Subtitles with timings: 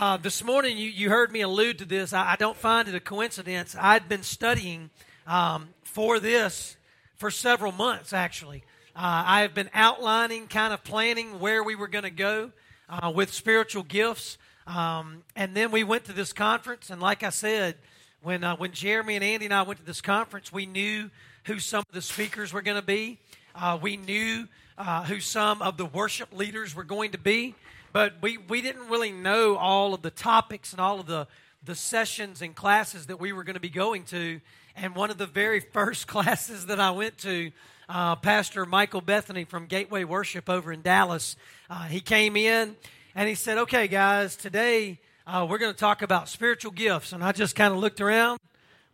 [0.00, 2.14] Uh, this morning, you, you heard me allude to this.
[2.14, 3.76] I, I don't find it a coincidence.
[3.78, 4.88] I'd been studying
[5.26, 6.78] um, for this
[7.16, 8.64] for several months, actually.
[8.96, 12.50] Uh, I have been outlining, kind of planning where we were going to go
[12.88, 14.38] uh, with spiritual gifts.
[14.66, 17.76] Um, and then we went to this conference, and like I said,
[18.22, 21.10] when, uh, when Jeremy and Andy and I went to this conference, we knew
[21.44, 23.18] who some of the speakers were going to be.
[23.54, 24.48] Uh, we knew
[24.78, 27.54] uh, who some of the worship leaders were going to be,
[27.92, 31.26] but we, we didn't really know all of the topics and all of the,
[31.64, 34.40] the sessions and classes that we were going to be going to.
[34.76, 37.50] And one of the very first classes that I went to,
[37.88, 41.36] uh, Pastor Michael Bethany from Gateway Worship over in Dallas,
[41.68, 42.76] uh, he came in
[43.14, 47.12] and he said, Okay, guys, today uh, we're going to talk about spiritual gifts.
[47.12, 48.38] And I just kind of looked around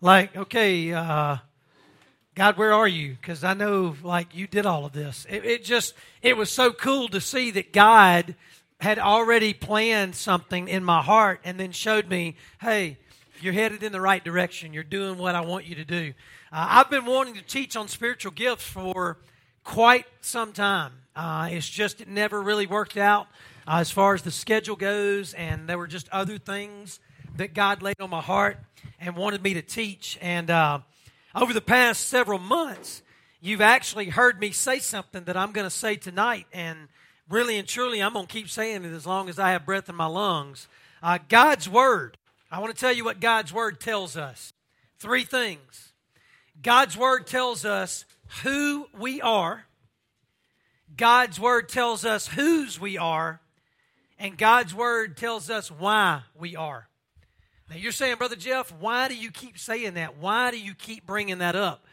[0.00, 1.36] like, Okay, uh,
[2.34, 3.16] God, where are you?
[3.18, 5.26] Because I know, like, you did all of this.
[5.28, 8.34] It, it, just, it was so cool to see that God
[8.80, 12.98] had already planned something in my heart and then showed me, hey,
[13.40, 14.72] you're headed in the right direction.
[14.72, 16.12] You're doing what I want you to do.
[16.52, 19.18] Uh, I've been wanting to teach on spiritual gifts for
[19.64, 20.92] quite some time.
[21.14, 23.26] Uh, it's just, it never really worked out
[23.66, 27.00] uh, as far as the schedule goes, and there were just other things
[27.36, 28.58] that God laid on my heart
[29.00, 30.18] and wanted me to teach.
[30.20, 30.80] And, uh,
[31.36, 33.02] over the past several months,
[33.42, 36.46] you've actually heard me say something that I'm going to say tonight.
[36.50, 36.88] And
[37.28, 39.88] really and truly, I'm going to keep saying it as long as I have breath
[39.88, 40.68] in my lungs.
[41.02, 42.16] Uh, God's Word.
[42.50, 44.52] I want to tell you what God's Word tells us.
[44.98, 45.92] Three things.
[46.62, 48.04] God's Word tells us
[48.42, 49.64] who we are,
[50.96, 53.40] God's Word tells us whose we are,
[54.18, 56.88] and God's Word tells us why we are.
[57.68, 60.18] Now you're saying, Brother Jeff, why do you keep saying that?
[60.18, 61.84] Why do you keep bringing that up?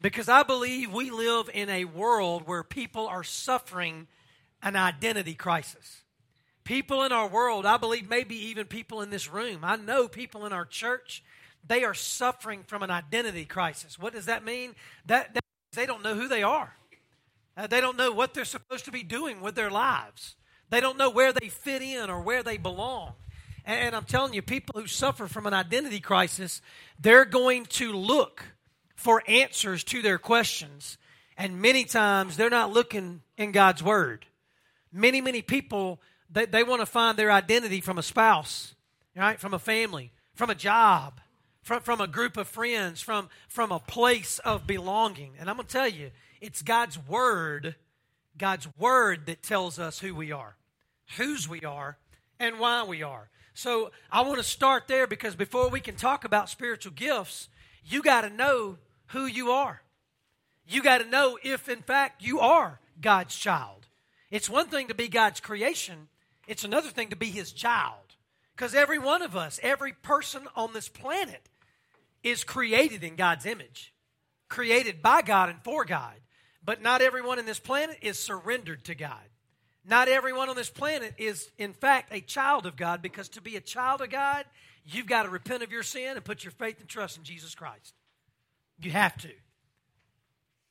[0.00, 4.06] Because I believe we live in a world where people are suffering
[4.62, 6.02] an identity crisis.
[6.64, 10.46] People in our world, I believe maybe even people in this room, I know people
[10.46, 11.24] in our church,
[11.66, 13.98] they are suffering from an identity crisis.
[13.98, 14.74] What does that mean?
[15.06, 16.72] That, that they don't know who they are.
[17.56, 20.36] Uh, they don't know what they're supposed to be doing with their lives.
[20.70, 23.12] They don't know where they fit in or where they belong.
[23.64, 26.62] And I'm telling you, people who suffer from an identity crisis,
[26.98, 28.44] they're going to look
[28.96, 30.96] for answers to their questions.
[31.36, 34.26] And many times they're not looking in God's Word.
[34.92, 38.74] Many, many people, they, they want to find their identity from a spouse,
[39.16, 39.40] right?
[39.40, 41.20] From a family, from a job,
[41.62, 45.32] from, from a group of friends, from, from a place of belonging.
[45.38, 46.10] And I'm going to tell you,
[46.40, 47.76] it's God's Word,
[48.36, 50.56] God's Word that tells us who we are,
[51.16, 51.98] whose we are,
[52.38, 53.28] and why we are.
[53.54, 57.48] So I want to start there because before we can talk about spiritual gifts,
[57.84, 59.82] you got to know who you are.
[60.66, 63.86] You got to know if, in fact, you are God's child.
[64.32, 66.08] It's one thing to be God's creation,
[66.48, 67.98] it's another thing to be His child.
[68.56, 71.48] Because every one of us, every person on this planet,
[72.22, 73.92] is created in God's image,
[74.48, 76.14] created by God and for God.
[76.64, 79.22] But not everyone in this planet is surrendered to God.
[79.84, 83.56] Not everyone on this planet is, in fact, a child of God because to be
[83.56, 84.44] a child of God,
[84.84, 87.54] you've got to repent of your sin and put your faith and trust in Jesus
[87.54, 87.94] Christ.
[88.80, 89.30] You have to.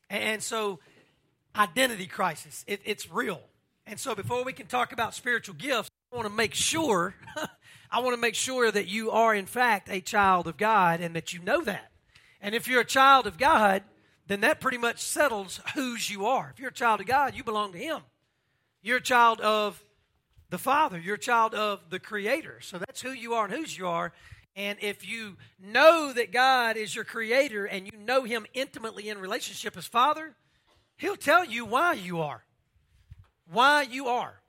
[0.10, 0.80] And so,
[1.56, 3.42] identity crisis, it, it's real.
[3.92, 7.14] And so, before we can talk about spiritual gifts, I want to make sure,
[7.92, 11.14] I want to make sure that you are, in fact, a child of God and
[11.14, 11.92] that you know that.
[12.40, 13.84] And if you're a child of God,
[14.28, 16.52] then that pretty much settles whose you are.
[16.54, 18.00] If you're a child of God, you belong to Him.
[18.82, 19.84] You're a child of
[20.50, 20.98] the Father.
[20.98, 22.60] You're a child of the Creator.
[22.62, 24.14] So that's who you are and whose you are.
[24.56, 29.18] And if you know that God is your Creator and you know Him intimately in
[29.18, 30.34] relationship as Father,
[30.96, 32.46] He'll tell you why you are.
[33.52, 34.42] Why you are.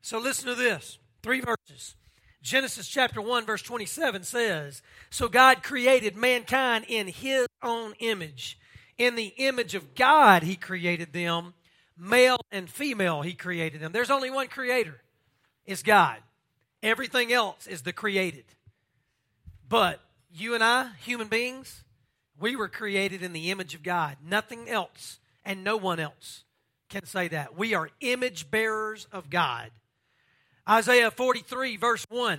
[0.00, 1.96] So listen to this three verses.
[2.42, 8.58] Genesis chapter 1, verse 27 says, So God created mankind in His own image.
[8.98, 11.54] In the image of God, He created them
[11.96, 13.92] male and female, he created them.
[13.92, 15.00] There's only one creator,
[15.64, 16.18] it's God.
[16.82, 18.44] Everything else is the created.
[19.68, 20.00] But
[20.32, 21.84] you and I, human beings,
[22.38, 24.16] we were created in the image of God.
[24.24, 26.42] Nothing else and no one else
[26.92, 27.56] can say that.
[27.56, 29.70] We are image bearers of God.
[30.68, 32.38] Isaiah 43, verse 1.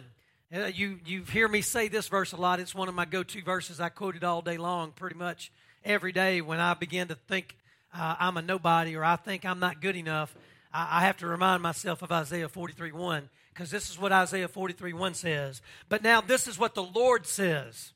[0.55, 2.59] Uh, you, you hear me say this verse a lot.
[2.59, 3.81] It's one of my go to verses.
[3.81, 5.51] I quote it all day long, pretty much
[5.83, 7.57] every day when I begin to think
[7.93, 10.35] uh, I'm a nobody or I think I'm not good enough,
[10.71, 14.47] I, I have to remind myself of Isaiah 43 1 because this is what Isaiah
[14.47, 15.63] 43 1 says.
[15.89, 17.93] But now this is what the Lord says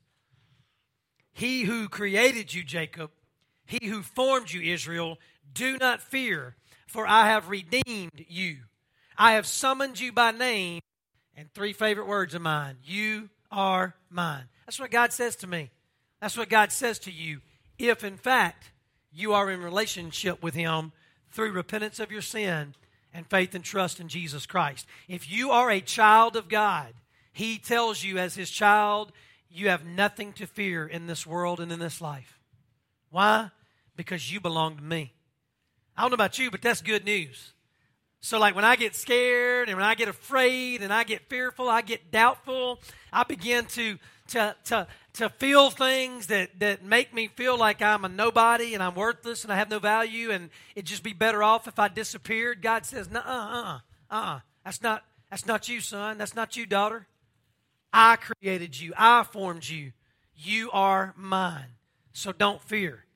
[1.34, 3.12] He who created you, Jacob,
[3.68, 5.20] he who formed you, Israel,
[5.54, 6.56] do not fear,
[6.88, 8.58] for I have redeemed you.
[9.18, 10.82] I have summoned you by name,
[11.36, 14.46] And three favorite words of mine You are mine.
[14.66, 15.72] That's what God says to me.
[16.22, 17.42] That's what God says to you.
[17.78, 18.72] If, in fact,
[19.12, 20.92] you are in relationship with Him
[21.32, 22.76] through repentance of your sin
[23.14, 24.86] and faith and trust in Jesus Christ.
[25.08, 26.94] If you are a child of God,
[27.32, 29.12] He tells you, as His child,
[29.50, 32.40] you have nothing to fear in this world and in this life.
[33.10, 33.52] Why?
[33.96, 35.14] Because you belong to me.
[35.98, 37.54] I don't know about you, but that's good news.
[38.20, 41.70] So, like when I get scared and when I get afraid and I get fearful,
[41.70, 42.80] I get doubtful,
[43.12, 43.98] I begin to
[44.30, 48.84] to to to feel things that that make me feel like I'm a nobody and
[48.84, 51.88] I'm worthless and I have no value and it'd just be better off if I
[51.88, 52.62] disappeared.
[52.62, 53.80] God says, "No, uh, uh, uh,
[54.12, 54.40] uh.
[54.64, 56.18] That's not that's not you, son.
[56.18, 57.08] That's not you, daughter.
[57.94, 58.94] I created you.
[58.98, 59.94] I formed you.
[60.36, 61.76] You are mine.
[62.14, 63.07] So don't fear."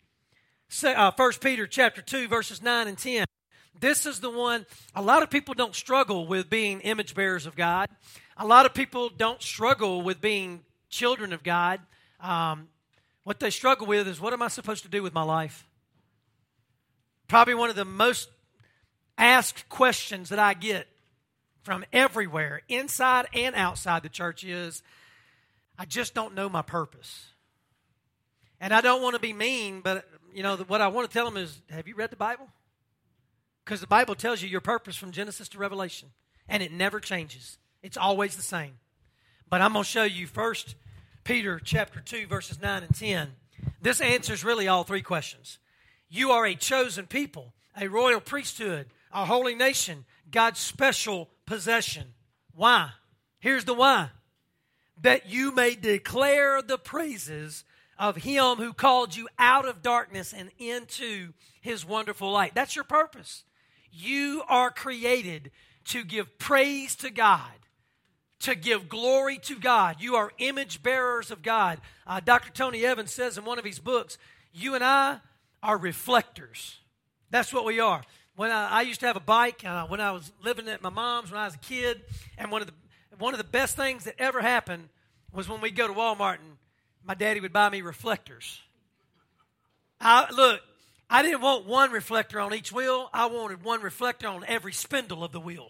[0.83, 3.25] Uh, First Peter chapter two verses nine and ten.
[3.77, 4.65] This is the one,
[4.95, 7.89] a lot of people don't struggle with being image bearers of God.
[8.38, 11.81] A lot of people don't struggle with being children of God.
[12.21, 12.69] Um,
[13.25, 15.68] what they struggle with is what am I supposed to do with my life?
[17.27, 18.29] Probably one of the most
[19.17, 20.88] asked questions that I get
[21.63, 24.83] from everywhere, inside and outside the church, is
[25.77, 27.25] I just don't know my purpose.
[28.59, 31.25] And I don't want to be mean, but you know what I want to tell
[31.25, 32.48] them is, have you read the Bible?
[33.63, 36.10] Because the Bible tells you your purpose from Genesis to Revelation,
[36.48, 37.57] and it never changes.
[37.83, 38.74] It's always the same.
[39.50, 40.75] But I'm going to show you first
[41.24, 43.31] Peter chapter 2 verses 9 and 10.
[43.81, 45.60] This answers really all three questions.
[46.10, 52.13] You are a chosen people, a royal priesthood, a holy nation, God's special possession.
[52.54, 52.92] Why?
[53.39, 54.10] Here's the why.
[55.01, 57.63] That you may declare the praises
[58.01, 62.56] of him who called you out of darkness and into his wonderful light.
[62.56, 63.44] That's your purpose.
[63.92, 65.51] You are created
[65.86, 67.51] to give praise to God,
[68.39, 69.98] to give glory to God.
[70.00, 71.80] You are image bearers of God.
[72.07, 72.51] Uh, Dr.
[72.51, 74.18] Tony Evans says in one of his books,
[74.51, 75.19] You and I
[75.62, 76.80] are reflectors.
[77.30, 78.01] That's what we are.
[78.36, 80.89] When I, I used to have a bike, uh, when I was living at my
[80.89, 82.01] mom's when I was a kid,
[82.36, 82.74] and one of the
[83.19, 84.89] one of the best things that ever happened
[85.31, 86.57] was when we go to Walmart and
[87.06, 88.62] my daddy would buy me reflectors.
[90.00, 90.62] I, look,
[91.09, 93.09] I didn't want one reflector on each wheel.
[93.13, 95.69] I wanted one reflector on every spindle of the wheel.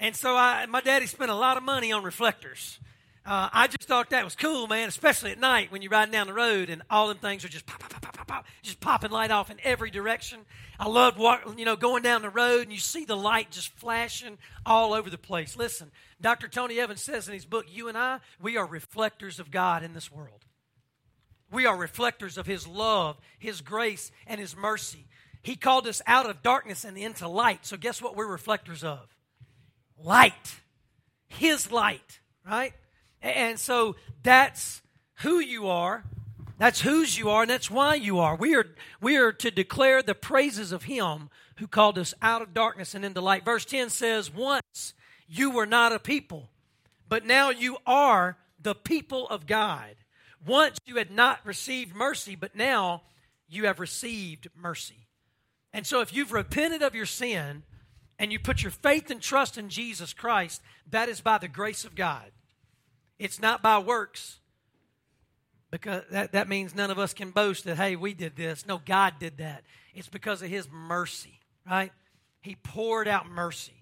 [0.00, 2.78] And so I, my daddy spent a lot of money on reflectors.
[3.26, 6.26] Uh, I just thought that was cool, man, especially at night when you're riding down
[6.26, 9.10] the road and all them things are just pop, pop, pop, pop, pop, just popping
[9.10, 10.40] light off in every direction.
[10.78, 11.18] I loved
[11.56, 14.36] you know, going down the road and you see the light just flashing
[14.66, 15.56] all over the place.
[15.56, 15.90] Listen,
[16.20, 16.48] Dr.
[16.48, 19.94] Tony Evans says in his book, You and I, we are reflectors of God in
[19.94, 20.44] this world.
[21.54, 25.06] We are reflectors of His love, His grace, and His mercy.
[25.40, 27.64] He called us out of darkness and into light.
[27.64, 29.06] So, guess what we're reflectors of?
[29.96, 30.56] Light.
[31.28, 32.72] His light, right?
[33.24, 34.82] And so that's
[35.16, 36.04] who you are.
[36.58, 38.36] That's whose you are, and that's why you are.
[38.36, 38.66] We are
[39.00, 43.04] we are to declare the praises of Him who called us out of darkness and
[43.04, 43.44] into light.
[43.44, 44.94] Verse 10 says, Once
[45.26, 46.50] you were not a people,
[47.08, 49.96] but now you are the people of God.
[50.46, 53.02] Once you had not received mercy, but now
[53.48, 55.08] you have received mercy.
[55.72, 57.64] And so, if you've repented of your sin
[58.18, 61.84] and you put your faith and trust in Jesus Christ, that is by the grace
[61.84, 62.30] of God.
[63.18, 64.38] It's not by works,
[65.70, 68.66] because that, that means none of us can boast that, hey, we did this.
[68.66, 69.64] No, God did that.
[69.94, 71.92] It's because of His mercy, right?
[72.40, 73.74] He poured out mercy.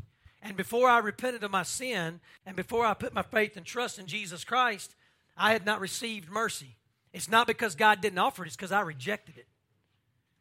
[0.43, 3.99] And before I repented of my sin, and before I put my faith and trust
[3.99, 4.95] in Jesus Christ,
[5.37, 6.77] I had not received mercy.
[7.13, 9.47] It's not because God didn't offer it, it's because I rejected it.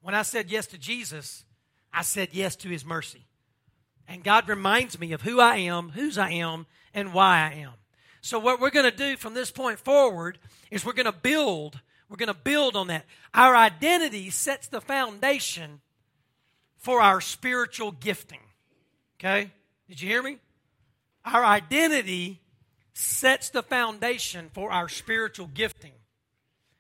[0.01, 1.45] When I said yes to Jesus,
[1.93, 3.25] I said yes to his mercy.
[4.07, 7.74] And God reminds me of who I am, whose I am, and why I am.
[8.22, 10.38] So, what we're going to do from this point forward
[10.70, 11.80] is we're going to build.
[12.08, 13.06] We're going to build on that.
[13.34, 15.82] Our identity sets the foundation
[16.78, 18.42] for our spiritual gifting.
[19.20, 19.51] Okay?
[19.90, 20.38] Did you hear me?
[21.25, 22.42] Our identity
[22.94, 25.94] sets the foundation for our spiritual gifting.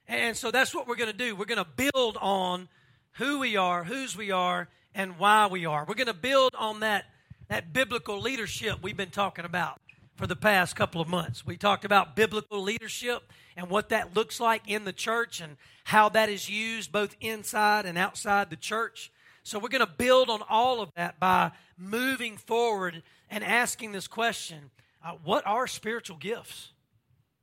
[0.07, 1.35] And so that's what we're going to do.
[1.35, 2.67] We're going to build on
[3.13, 5.85] who we are, whose we are, and why we are.
[5.87, 7.05] We're going to build on that,
[7.47, 9.79] that biblical leadership we've been talking about
[10.21, 11.47] for the past couple of months.
[11.47, 13.23] We talked about biblical leadership
[13.57, 17.87] and what that looks like in the church and how that is used both inside
[17.87, 19.11] and outside the church.
[19.41, 23.01] So we're going to build on all of that by moving forward
[23.31, 24.69] and asking this question
[25.03, 26.71] uh, what are spiritual gifts?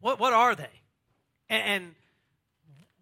[0.01, 0.71] What, what are they?
[1.49, 1.95] And, and,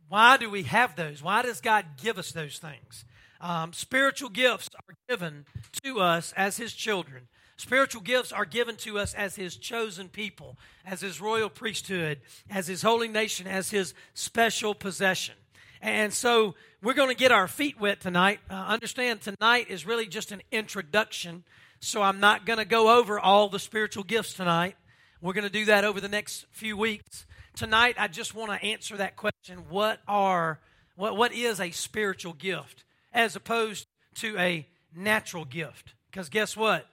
[0.08, 1.22] why do we have those?
[1.22, 3.04] Why does God give us those things?
[3.42, 5.44] Um, spiritual gifts are given
[5.82, 10.58] to us as His children Spiritual gifts are given to us as His chosen people,
[10.84, 12.20] as His royal priesthood,
[12.50, 15.34] as His holy nation, as His special possession.
[15.80, 18.40] And so we're going to get our feet wet tonight.
[18.50, 21.44] Uh, understand, tonight is really just an introduction.
[21.80, 24.76] So I'm not going to go over all the spiritual gifts tonight.
[25.20, 27.26] We're going to do that over the next few weeks.
[27.54, 30.60] Tonight, I just want to answer that question what are
[30.96, 33.86] what, what is a spiritual gift as opposed
[34.16, 35.94] to a natural gift?
[36.10, 36.86] Because guess what?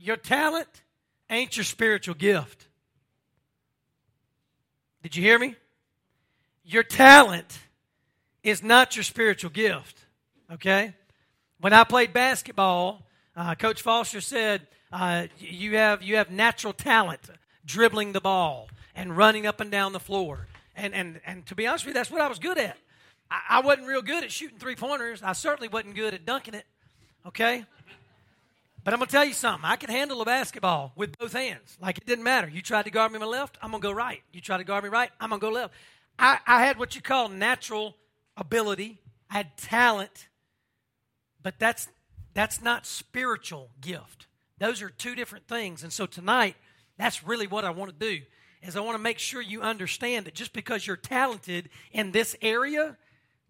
[0.00, 0.68] Your talent
[1.28, 2.66] ain't your spiritual gift.
[5.02, 5.56] Did you hear me?
[6.64, 7.58] Your talent
[8.42, 9.98] is not your spiritual gift.
[10.50, 10.94] Okay?
[11.60, 13.02] When I played basketball,
[13.36, 17.20] uh, Coach Foster said, uh, you, have, you have natural talent
[17.66, 20.46] dribbling the ball and running up and down the floor.
[20.74, 22.78] And, and, and to be honest with you, that's what I was good at.
[23.30, 25.22] I, I wasn't real good at shooting three pointers.
[25.22, 26.64] I certainly wasn't good at dunking it.
[27.26, 27.66] Okay?
[28.82, 29.64] But I'm going to tell you something.
[29.64, 31.76] I can handle a basketball with both hands.
[31.80, 32.48] Like it didn't matter.
[32.48, 34.22] You tried to guard me my left, I'm going to go right.
[34.32, 35.74] You tried to guard me right, I'm going to go left.
[36.18, 37.96] I, I had what you call natural
[38.36, 38.98] ability,
[39.30, 40.28] I had talent,
[41.42, 41.88] but that's,
[42.34, 44.26] that's not spiritual gift.
[44.58, 45.82] Those are two different things.
[45.82, 46.56] And so tonight,
[46.98, 48.22] that's really what I want to do
[48.62, 52.36] is I want to make sure you understand that just because you're talented in this
[52.42, 52.96] area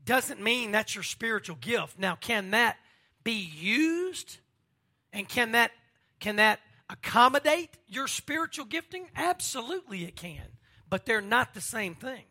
[0.05, 1.99] doesn't mean that's your spiritual gift.
[1.99, 2.77] Now, can that
[3.25, 4.39] be used?
[5.12, 5.73] And can that
[6.19, 9.09] can that accommodate your spiritual gifting?
[9.17, 10.43] Absolutely it can.
[10.88, 12.25] But they're not the same thing.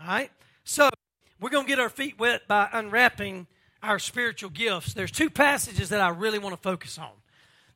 [0.00, 0.30] All right?
[0.62, 0.88] So,
[1.40, 3.46] we're going to get our feet wet by unwrapping
[3.82, 4.94] our spiritual gifts.
[4.94, 7.10] There's two passages that I really want to focus on.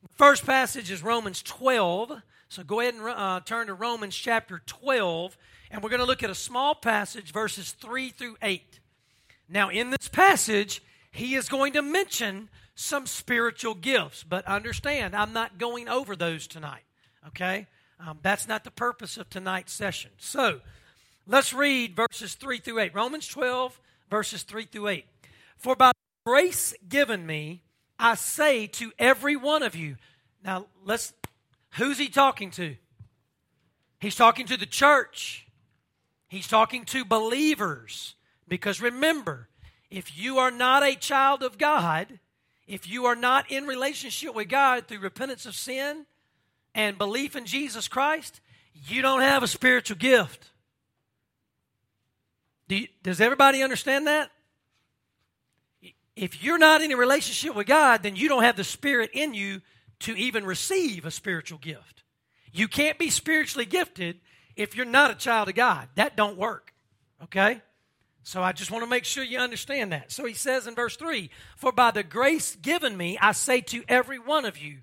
[0.01, 2.21] The first passage is Romans 12.
[2.47, 5.37] So go ahead and uh, turn to Romans chapter 12,
[5.69, 8.79] and we're going to look at a small passage, verses 3 through 8.
[9.47, 12.49] Now, in this passage, he is going to mention
[12.79, 14.23] some spiritual gifts.
[14.23, 16.83] But understand, I'm not going over those tonight.
[17.27, 17.67] Okay?
[17.99, 20.11] Um, that's not the purpose of tonight's session.
[20.17, 20.61] So,
[21.27, 22.95] let's read verses 3 through 8.
[22.95, 25.05] Romans 12, verses 3 through 8.
[25.57, 25.91] For by
[26.25, 27.63] grace given me,
[27.99, 29.97] I say to every one of you.
[30.43, 31.13] Now, let's.
[31.71, 32.77] Who's he talking to?
[33.99, 35.45] He's talking to the church.
[36.29, 38.15] He's talking to believers.
[38.47, 39.49] Because remember,
[39.91, 42.19] if you are not a child of God,
[42.69, 46.05] if you are not in relationship with God through repentance of sin
[46.75, 48.41] and belief in Jesus Christ,
[48.87, 50.51] you don't have a spiritual gift.
[52.67, 54.29] Do you, does everybody understand that?
[56.15, 59.33] If you're not in a relationship with God, then you don't have the Spirit in
[59.33, 59.61] you
[60.01, 62.03] to even receive a spiritual gift.
[62.53, 64.19] You can't be spiritually gifted
[64.55, 65.87] if you're not a child of God.
[65.95, 66.71] That don't work.
[67.23, 67.61] Okay?
[68.29, 70.11] So I just want to make sure you understand that.
[70.11, 73.83] So he says in verse 3 For by the grace given me, I say to
[73.87, 74.81] every one of you,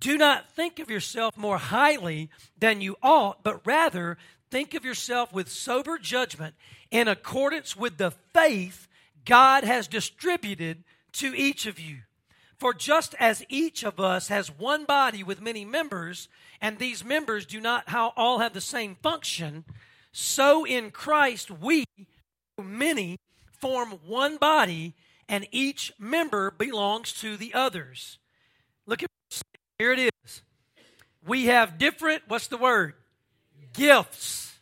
[0.00, 4.18] do not think of yourself more highly than you ought, but rather
[4.50, 6.56] think of yourself with sober judgment
[6.90, 8.88] in accordance with the faith
[9.24, 10.82] God has distributed
[11.12, 11.98] to each of you.
[12.58, 16.28] For just as each of us has one body with many members,
[16.60, 17.84] and these members do not
[18.16, 19.64] all have the same function,
[20.10, 21.84] so in Christ we
[22.62, 23.18] many
[23.50, 24.94] form one body,
[25.28, 28.18] and each member belongs to the others.
[28.86, 29.08] Look at
[29.78, 30.42] here it is.
[31.26, 32.94] We have different, what's the word?
[33.72, 34.58] Gifts.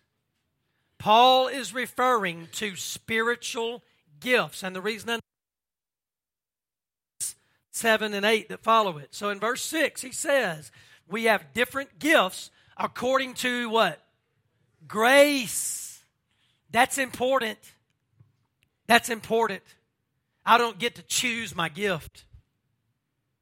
[0.99, 3.83] Paul is referring to spiritual
[4.21, 5.19] gifts, and the reason
[7.73, 9.09] 7 and 8 that follow it.
[9.15, 10.71] So in verse 6, he says,
[11.09, 14.01] We have different gifts according to what?
[14.87, 16.03] Grace.
[16.71, 17.59] That's important.
[18.89, 19.63] That's important.
[20.45, 22.25] I don't get to choose my gift.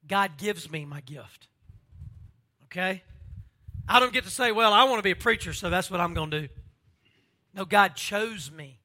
[0.07, 1.47] God gives me my gift.
[2.65, 3.01] Okay?
[3.89, 6.01] I don't get to say, well, I want to be a preacher, so that's what
[6.01, 6.47] I'm going to do.
[7.53, 8.79] No, God chose me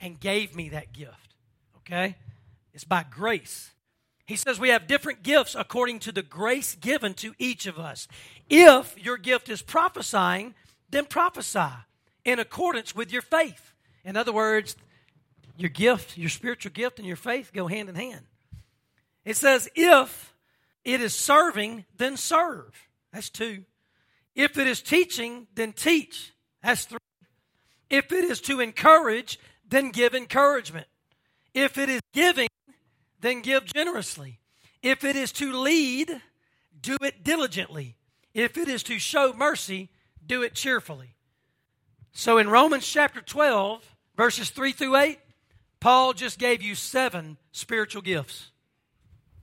[0.00, 1.34] and gave me that gift.
[1.78, 2.16] Okay?
[2.72, 3.70] It's by grace.
[4.24, 8.08] He says we have different gifts according to the grace given to each of us.
[8.50, 10.54] If your gift is prophesying,
[10.90, 11.68] then prophesy
[12.24, 13.72] in accordance with your faith.
[14.04, 14.74] In other words,
[15.56, 18.26] your gift, your spiritual gift, and your faith go hand in hand.
[19.24, 20.34] It says, if
[20.84, 22.72] it is serving, then serve.
[23.12, 23.64] That's two.
[24.34, 26.32] If it is teaching, then teach.
[26.62, 26.98] That's three.
[27.88, 30.86] If it is to encourage, then give encouragement.
[31.54, 32.48] If it is giving,
[33.20, 34.38] then give generously.
[34.82, 36.20] If it is to lead,
[36.80, 37.96] do it diligently.
[38.34, 39.90] If it is to show mercy,
[40.24, 41.14] do it cheerfully.
[42.12, 45.18] So in Romans chapter 12, verses 3 through 8,
[45.86, 48.50] Paul just gave you seven spiritual gifts.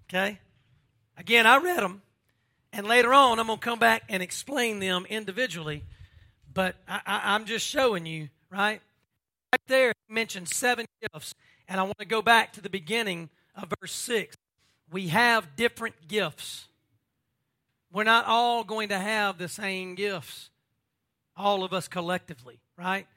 [0.10, 0.40] Okay?
[1.18, 2.02] Again, I read them,
[2.74, 5.86] And later on, I'm going to come back and explain them individually.
[6.54, 8.82] But I, am just showing you, right?
[9.54, 11.34] Right there, he mentioned seven gifts.
[11.70, 14.36] And I want to go back to the beginning of verse 6.
[14.92, 16.68] We have different gifts.
[17.90, 20.50] We're not all going to have the same gifts,
[21.38, 23.08] all of us collectively, right?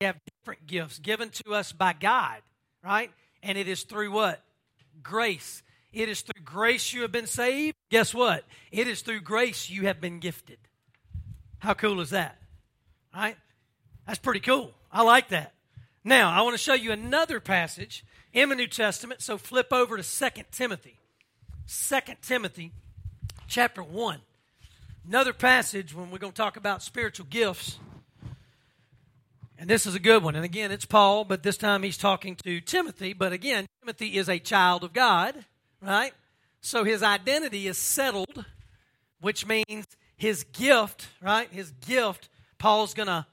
[0.00, 2.42] We have different gifts given to us by God,
[2.84, 3.10] right?
[3.42, 4.42] And it is through what?
[5.02, 5.62] Grace.
[5.92, 7.76] It is through grace you have been saved.
[7.90, 8.44] Guess what?
[8.70, 10.58] It is through grace you have been gifted.
[11.58, 12.38] How cool is that?
[13.14, 13.36] Right?
[14.06, 14.72] That's pretty cool.
[14.90, 15.52] I like that.
[16.04, 19.22] Now, I want to show you another passage in the New Testament.
[19.22, 20.98] So flip over to 2 Timothy.
[21.68, 22.72] 2 Timothy
[23.46, 24.18] chapter 1.
[25.06, 27.78] Another passage when we're going to talk about spiritual gifts.
[29.62, 30.34] And this is a good one.
[30.34, 33.12] And again, it's Paul, but this time he's talking to Timothy.
[33.12, 35.44] But again, Timothy is a child of God,
[35.80, 36.12] right?
[36.60, 38.44] So his identity is settled,
[39.20, 41.48] which means his gift, right?
[41.48, 42.28] His gift,
[42.58, 43.24] Paul's going to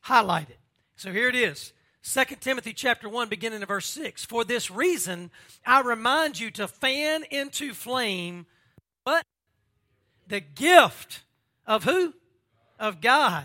[0.00, 0.58] highlight it.
[0.96, 1.72] So here it is.
[2.02, 4.24] 2 Timothy chapter 1 beginning in verse 6.
[4.24, 5.30] For this reason
[5.64, 8.46] I remind you to fan into flame
[9.04, 9.24] what?
[10.26, 11.22] The gift
[11.64, 12.12] of who?
[12.76, 13.44] Of God.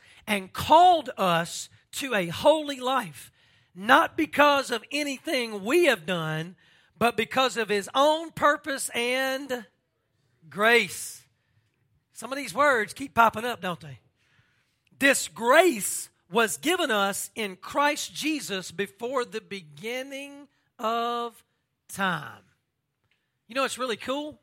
[0.31, 3.33] and called us to a holy life,
[3.75, 6.55] not because of anything we have done,
[6.97, 9.65] but because of His own purpose and
[10.49, 11.23] grace.
[12.13, 13.99] Some of these words keep popping up, don't they?
[14.97, 20.47] This grace was given us in Christ Jesus before the beginning
[20.79, 21.43] of
[21.93, 22.43] time.
[23.49, 24.39] You know what's really cool?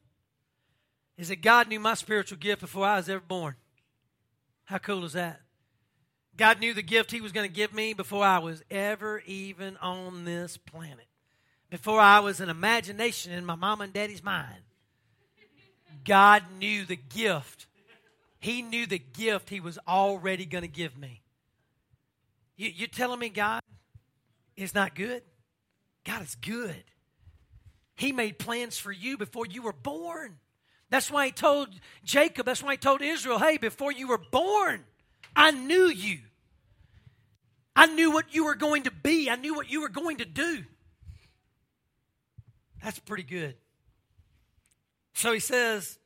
[1.16, 3.54] Is that God knew my spiritual gift before I was ever born.
[4.66, 5.40] How cool is that?
[6.38, 9.76] God knew the gift He was going to give me before I was ever even
[9.78, 11.06] on this planet.
[11.68, 14.62] Before I was an imagination in my mom and daddy's mind.
[16.04, 17.66] God knew the gift.
[18.38, 21.22] He knew the gift He was already going to give me.
[22.56, 23.60] You, you're telling me God
[24.56, 25.22] is not good?
[26.04, 26.84] God is good.
[27.96, 30.38] He made plans for you before you were born.
[30.88, 31.68] That's why He told
[32.04, 34.84] Jacob, that's why He told Israel, hey, before you were born,
[35.34, 36.18] I knew you.
[37.74, 40.24] I knew what you were going to be, I knew what you were going to
[40.24, 40.64] do.
[42.82, 43.54] That's pretty good.
[45.14, 45.98] So he says,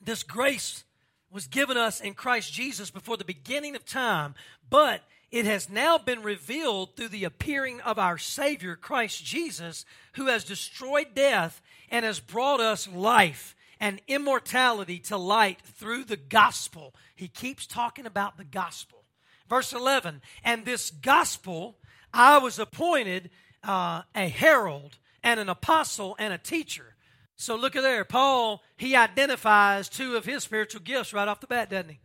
[0.00, 0.84] This grace
[1.30, 4.34] was given us in Christ Jesus before the beginning of time,
[4.68, 10.26] but it has now been revealed through the appearing of our Savior, Christ Jesus, who
[10.26, 16.94] has destroyed death and has brought us life and immortality to light through the gospel.
[17.16, 19.04] He keeps talking about the gospel.
[19.48, 21.76] Verse 11, and this gospel
[22.12, 23.30] I was appointed
[23.62, 26.94] uh, a herald and an apostle and a teacher.
[27.36, 28.04] So look at there.
[28.04, 32.00] Paul, he identifies two of his spiritual gifts right off the bat, doesn't he?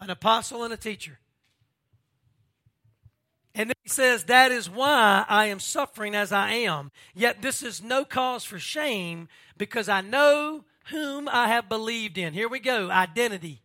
[0.00, 1.18] An apostle and a teacher.
[3.54, 6.90] And then he says, That is why I am suffering as I am.
[7.14, 12.32] Yet this is no cause for shame because I know whom I have believed in.
[12.32, 13.62] Here we go identity.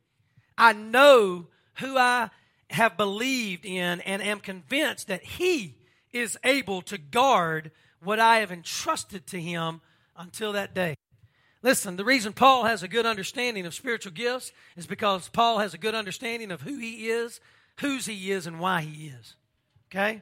[0.58, 2.30] I know who I
[2.70, 5.76] have believed in and am convinced that He
[6.12, 9.82] is able to guard what I have entrusted to Him
[10.16, 10.96] until that day.
[11.62, 15.74] Listen, the reason Paul has a good understanding of spiritual gifts is because Paul has
[15.74, 17.40] a good understanding of who he is,
[17.80, 19.36] whose he is, and why he is.
[19.90, 20.22] Okay?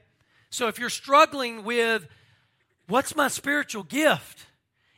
[0.52, 2.08] So if you're struggling with
[2.88, 4.46] what's my spiritual gift,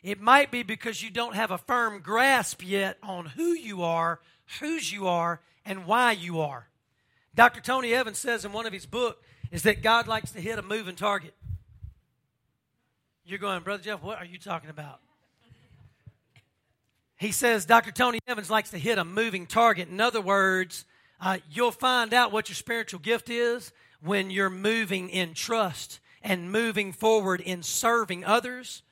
[0.04, 4.20] it might be because you don't have a firm grasp yet on who you are,
[4.60, 6.68] whose you are, and why you are.
[7.34, 7.62] Dr.
[7.62, 10.62] Tony Evans says in one of his books is that God likes to hit a
[10.62, 11.34] moving target.
[13.26, 15.00] You're going, Brother Jeff, what are you talking about?
[17.16, 17.92] He says Dr.
[17.92, 19.88] Tony Evans likes to hit a moving target.
[19.88, 20.84] In other words,
[21.22, 26.52] uh, you'll find out what your spiritual gift is when you're moving in trust and
[26.52, 28.84] moving forward in serving others.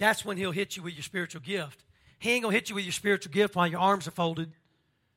[0.00, 1.84] That's when he'll hit you with your spiritual gift.
[2.18, 4.50] He ain't going to hit you with your spiritual gift while your arms are folded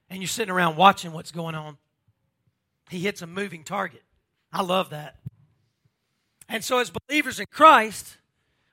[0.09, 1.77] and you're sitting around watching what's going on.
[2.89, 4.03] He hits a moving target.
[4.51, 5.15] I love that.
[6.49, 8.17] And so, as believers in Christ,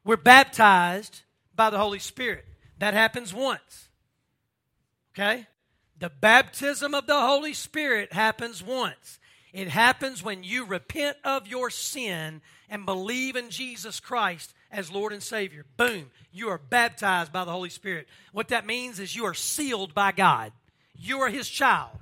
[0.04, 1.22] we're baptized
[1.54, 2.44] by the Holy Spirit.
[2.78, 3.88] That happens once.
[5.14, 5.46] Okay?
[5.96, 9.20] The baptism of the Holy Spirit happens once.
[9.52, 15.12] It happens when you repent of your sin and believe in Jesus Christ as Lord
[15.12, 15.64] and Savior.
[15.76, 18.06] Boom, you are baptized by the Holy Spirit.
[18.32, 20.52] What that means is you are sealed by God.
[20.94, 21.98] You are His child.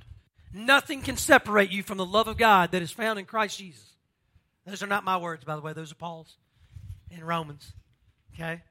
[0.52, 3.84] Nothing can separate you from the love of God that is found in Christ Jesus.
[4.66, 6.36] Those are not my words, by the way, those are Paul's
[7.10, 7.72] in Romans.
[8.34, 8.62] Okay?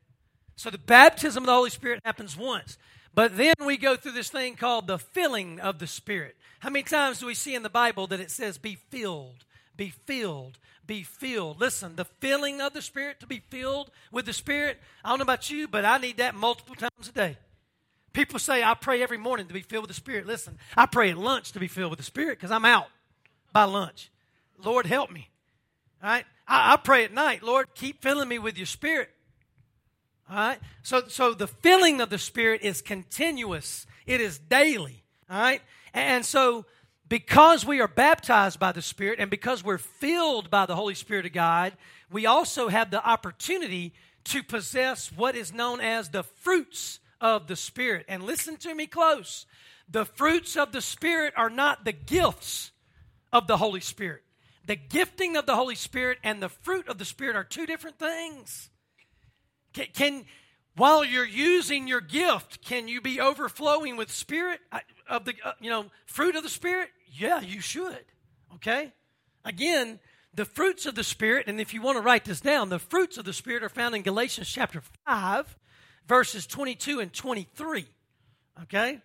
[0.56, 2.78] So the baptism of the Holy Spirit happens once.
[3.14, 6.36] But then we go through this thing called the filling of the Spirit.
[6.60, 9.90] How many times do we see in the Bible that it says, be filled, be
[9.90, 11.60] filled, be filled?
[11.60, 15.24] Listen, the filling of the Spirit, to be filled with the Spirit, I don't know
[15.24, 17.38] about you, but I need that multiple times a day.
[18.14, 20.26] People say, I pray every morning to be filled with the Spirit.
[20.26, 22.88] Listen, I pray at lunch to be filled with the Spirit because I'm out
[23.54, 24.10] by lunch.
[24.58, 25.30] Lord, help me.
[26.02, 26.26] All right?
[26.48, 29.10] I, I pray at night, Lord, keep filling me with your Spirit.
[30.30, 30.60] All right?
[30.82, 35.04] So, so the filling of the Spirit is continuous, it is daily.
[35.30, 35.62] All right?
[35.94, 36.66] And so,
[37.10, 41.26] because we are baptized by the Spirit and because we're filled by the Holy Spirit
[41.26, 41.74] of God,
[42.12, 43.94] we also have the opportunity
[44.26, 48.06] to possess what is known as the fruits of the Spirit.
[48.10, 49.46] And listen to me close.
[49.90, 52.72] The fruits of the Spirit are not the gifts
[53.32, 54.24] of the Holy Spirit.
[54.66, 57.98] The gifting of the Holy Spirit and the fruit of the Spirit are two different
[57.98, 58.70] things.
[59.74, 60.26] Can, can
[60.76, 64.60] while you're using your gift, can you be overflowing with spirit
[65.10, 66.90] of the uh, you know fruit of the spirit?
[67.12, 68.06] Yeah, you should.
[68.56, 68.94] Okay?
[69.46, 70.00] Again,
[70.34, 73.18] the fruits of the spirit and if you want to write this down, the fruits
[73.18, 75.56] of the spirit are found in Galatians chapter 5
[76.08, 77.86] verses 22 and 23.
[78.64, 79.02] Okay?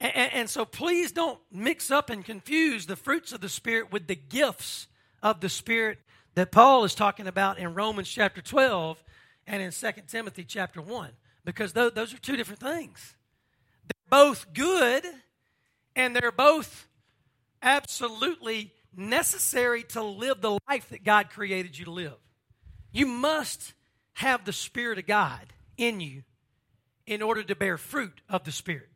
[0.00, 4.06] And, and, so please don't mix up and confuse the fruits of the Spirit with
[4.06, 4.88] the gifts
[5.22, 5.98] of the Spirit
[6.34, 9.02] that Paul is talking about in Romans chapter 12
[9.46, 11.10] and in 2 Timothy chapter 1
[11.44, 13.14] because those, those are two different things.
[13.86, 15.04] They're both good
[15.94, 16.85] and they're both
[17.66, 22.14] absolutely necessary to live the life that God created you to live.
[22.92, 23.74] You must
[24.14, 26.22] have the Spirit of God in you
[27.06, 28.88] in order to bear fruit of the Spirit.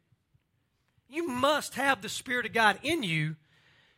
[1.09, 3.37] You must have the Spirit of God in you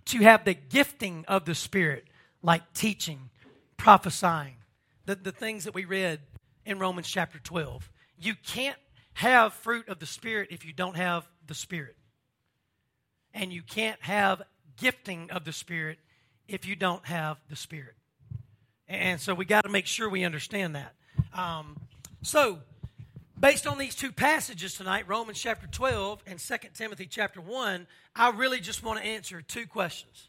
[0.07, 2.05] to have the gifting of the Spirit,
[2.43, 3.31] like teaching,
[3.77, 4.57] prophesying,
[5.05, 6.21] the, the things that we read
[6.65, 7.91] in Romans chapter 12.
[8.19, 8.79] You can't
[9.15, 11.97] have fruit of the Spirit if you don't have the Spirit.
[13.35, 14.43] And you can't have
[14.77, 15.99] gifting of the Spirit
[16.49, 17.95] if you don't have the Spirit.
[18.89, 20.95] And so we got to make sure we understand that.
[21.33, 21.81] Um,
[22.23, 22.59] so,
[23.39, 28.31] based on these two passages tonight, Romans chapter 12 and 2 Timothy chapter 1, I
[28.31, 30.29] really just want to answer two questions.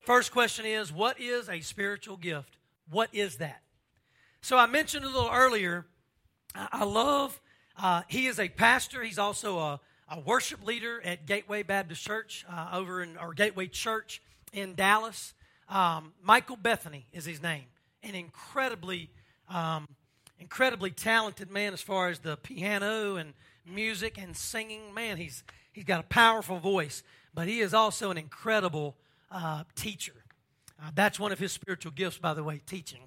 [0.00, 2.58] First question is What is a spiritual gift?
[2.90, 3.62] What is that?
[4.40, 5.86] So I mentioned a little earlier,
[6.54, 7.40] I love,
[7.80, 9.02] uh, he is a pastor.
[9.02, 13.66] He's also a, a, worship leader at Gateway Baptist Church uh, over in, or Gateway
[13.66, 15.34] Church in Dallas.
[15.68, 17.64] Um, Michael Bethany is his name.
[18.02, 19.10] An incredibly,
[19.48, 19.86] um,
[20.38, 23.34] incredibly talented man as far as the piano and
[23.66, 24.94] music and singing.
[24.94, 25.42] Man, he's,
[25.72, 27.02] he's got a powerful voice,
[27.34, 28.96] but he is also an incredible
[29.30, 30.12] uh, teacher.
[30.80, 33.00] Uh, that's one of his spiritual gifts, by the way, teaching.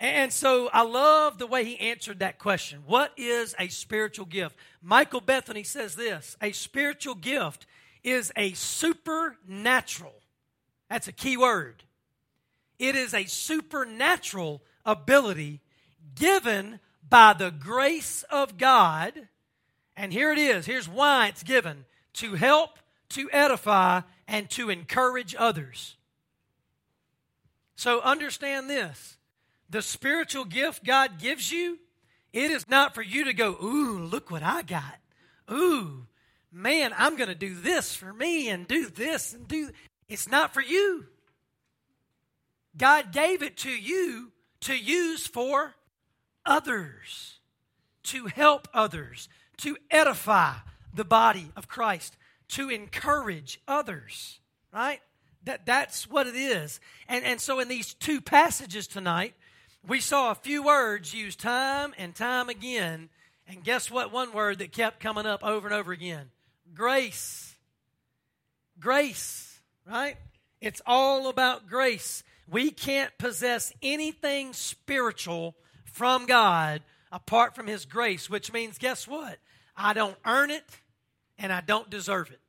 [0.00, 2.82] And so I love the way he answered that question.
[2.86, 4.56] What is a spiritual gift?
[4.80, 7.66] Michael Bethany says this a spiritual gift
[8.04, 10.14] is a supernatural,
[10.88, 11.82] that's a key word.
[12.78, 15.60] It is a supernatural ability
[16.14, 19.28] given by the grace of God.
[19.96, 20.64] And here it is.
[20.64, 22.78] Here's why it's given to help,
[23.10, 25.96] to edify, and to encourage others.
[27.74, 29.17] So understand this
[29.70, 31.78] the spiritual gift God gives you,
[32.32, 34.98] it is not for you to go, ooh, look what I got.
[35.50, 36.06] Ooh,
[36.52, 39.70] man, I'm going to do this for me and do this and do.
[40.08, 41.06] It's not for you.
[42.76, 45.74] God gave it to you to use for
[46.46, 47.40] others,
[48.04, 49.28] to help others,
[49.58, 50.54] to edify
[50.94, 52.16] the body of Christ,
[52.48, 54.40] to encourage others,
[54.72, 55.00] right?
[55.44, 56.80] That, that's what it is.
[57.08, 59.34] And, and so in these two passages tonight,
[59.86, 63.08] we saw a few words used time and time again.
[63.46, 64.12] And guess what?
[64.12, 66.30] One word that kept coming up over and over again
[66.74, 67.56] grace.
[68.78, 70.16] Grace, right?
[70.60, 72.22] It's all about grace.
[72.50, 79.38] We can't possess anything spiritual from God apart from His grace, which means, guess what?
[79.76, 80.64] I don't earn it
[81.38, 82.40] and I don't deserve it.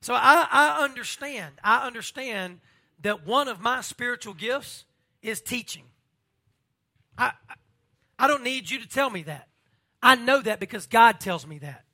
[0.00, 1.54] So I, I understand.
[1.62, 2.60] I understand
[3.02, 4.84] that one of my spiritual gifts
[5.22, 5.84] is teaching.
[7.16, 7.32] I,
[8.18, 9.48] I don't need you to tell me that.
[10.02, 11.84] I know that because God tells me that.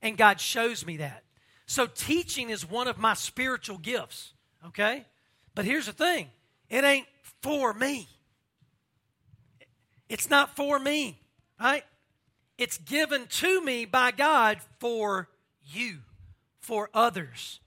[0.00, 1.24] And God shows me that.
[1.66, 4.32] So teaching is one of my spiritual gifts,
[4.66, 5.04] okay?
[5.54, 6.28] But here's the thing
[6.70, 7.06] it ain't
[7.42, 8.08] for me.
[10.08, 11.18] It's not for me,
[11.60, 11.84] right?
[12.56, 15.28] It's given to me by God for
[15.62, 15.98] you,
[16.60, 17.60] for others,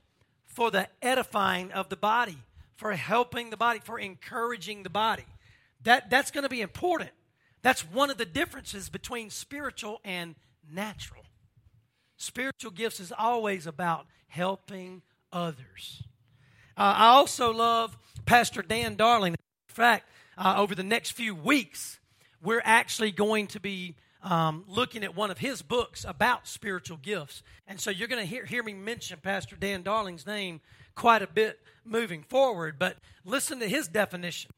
[0.45, 2.37] for the edifying of the body,
[2.75, 5.25] for helping the body, for encouraging the body.
[5.83, 7.11] That, that's going to be important.
[7.61, 10.35] That's one of the differences between spiritual and
[10.71, 11.23] natural.
[12.17, 16.03] Spiritual gifts is always about helping others.
[16.77, 19.33] Uh, I also love Pastor Dan Darling.
[19.33, 21.99] In fact, uh, over the next few weeks,
[22.41, 27.43] we're actually going to be um, looking at one of his books about spiritual gifts.
[27.67, 30.61] And so you're going to hear, hear me mention Pastor Dan Darling's name
[30.95, 32.77] quite a bit moving forward.
[32.77, 34.51] But listen to his definition.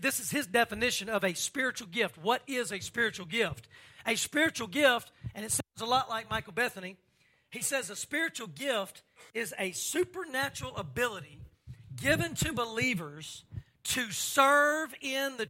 [0.00, 2.16] This is his definition of a spiritual gift.
[2.18, 3.68] What is a spiritual gift?
[4.06, 6.96] A spiritual gift, and it sounds a lot like Michael Bethany.
[7.50, 11.40] He says a spiritual gift is a supernatural ability
[11.96, 13.44] given to believers
[13.84, 15.48] to serve in the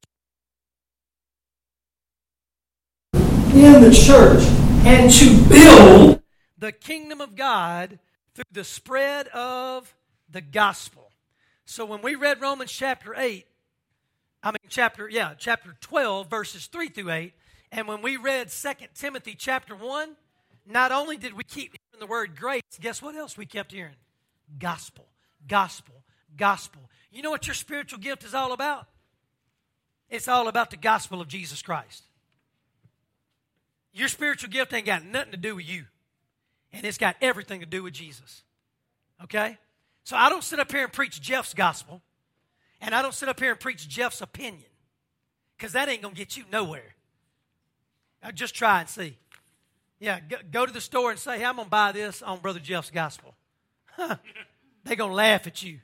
[3.54, 4.42] in the church
[4.84, 6.22] and to build
[6.58, 7.98] the kingdom of God
[8.34, 9.94] through the spread of
[10.28, 11.12] the gospel.
[11.64, 13.46] So when we read Romans chapter 8,
[14.44, 17.32] I mean chapter yeah, chapter 12 verses 3 through 8,
[17.72, 20.10] and when we read 2 Timothy chapter 1,
[20.66, 23.96] not only did we keep hearing the word grace, guess what else we kept hearing?
[24.58, 25.06] Gospel,
[25.48, 25.94] gospel,
[26.36, 26.82] gospel.
[27.10, 28.86] You know what your spiritual gift is all about?
[30.10, 32.04] It's all about the gospel of Jesus Christ.
[33.94, 35.84] Your spiritual gift ain't got nothing to do with you,
[36.70, 38.42] and it's got everything to do with Jesus.
[39.22, 39.56] Okay?
[40.02, 42.02] So I don't sit up here and preach Jeff's gospel,
[42.84, 44.68] and I don't sit up here and preach Jeff's opinion,
[45.56, 46.94] because that ain't going to get you nowhere.
[48.22, 49.16] Now just try and see.
[49.98, 52.40] Yeah, go, go, to the store and say, hey, I'm going to buy this on
[52.40, 53.34] Brother Jeff's gospel.
[53.96, 55.78] They're going to laugh at you,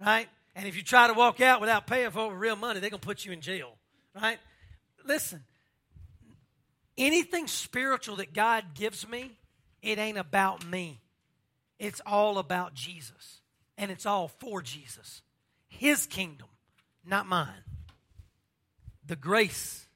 [0.00, 0.28] right?
[0.54, 3.06] And if you try to walk out without paying for real money, they're going to
[3.06, 3.74] put you in jail,
[4.14, 4.38] right?
[5.04, 5.44] Listen,
[6.96, 9.32] anything spiritual that God gives me,
[9.82, 11.00] it ain't about me.
[11.78, 13.42] It's all about Jesus.
[13.76, 15.20] And it's all for Jesus.
[15.68, 16.48] His kingdom,
[17.04, 17.64] not mine.
[19.04, 19.86] The grace,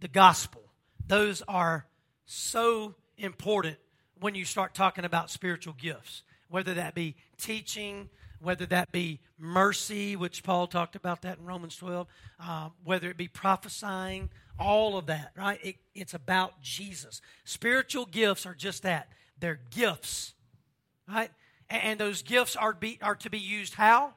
[0.00, 0.62] the gospel,
[1.06, 1.86] those are
[2.26, 3.76] so important
[4.20, 10.16] when you start talking about spiritual gifts, whether that be teaching, whether that be mercy,
[10.16, 12.06] which Paul talked about that in Romans 12,
[12.38, 15.58] uh, whether it be prophesying, all of that, right?
[15.62, 17.20] It, it's about Jesus.
[17.44, 20.34] Spiritual gifts are just that they're gifts,
[21.08, 21.30] right?
[21.68, 24.14] And, and those gifts are, be, are to be used how?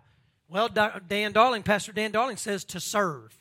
[0.49, 3.37] Well, Dan Darling, Pastor Dan Darling says to serve.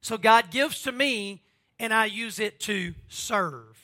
[0.00, 1.42] So God gives to me,
[1.78, 3.78] and I use it to serve.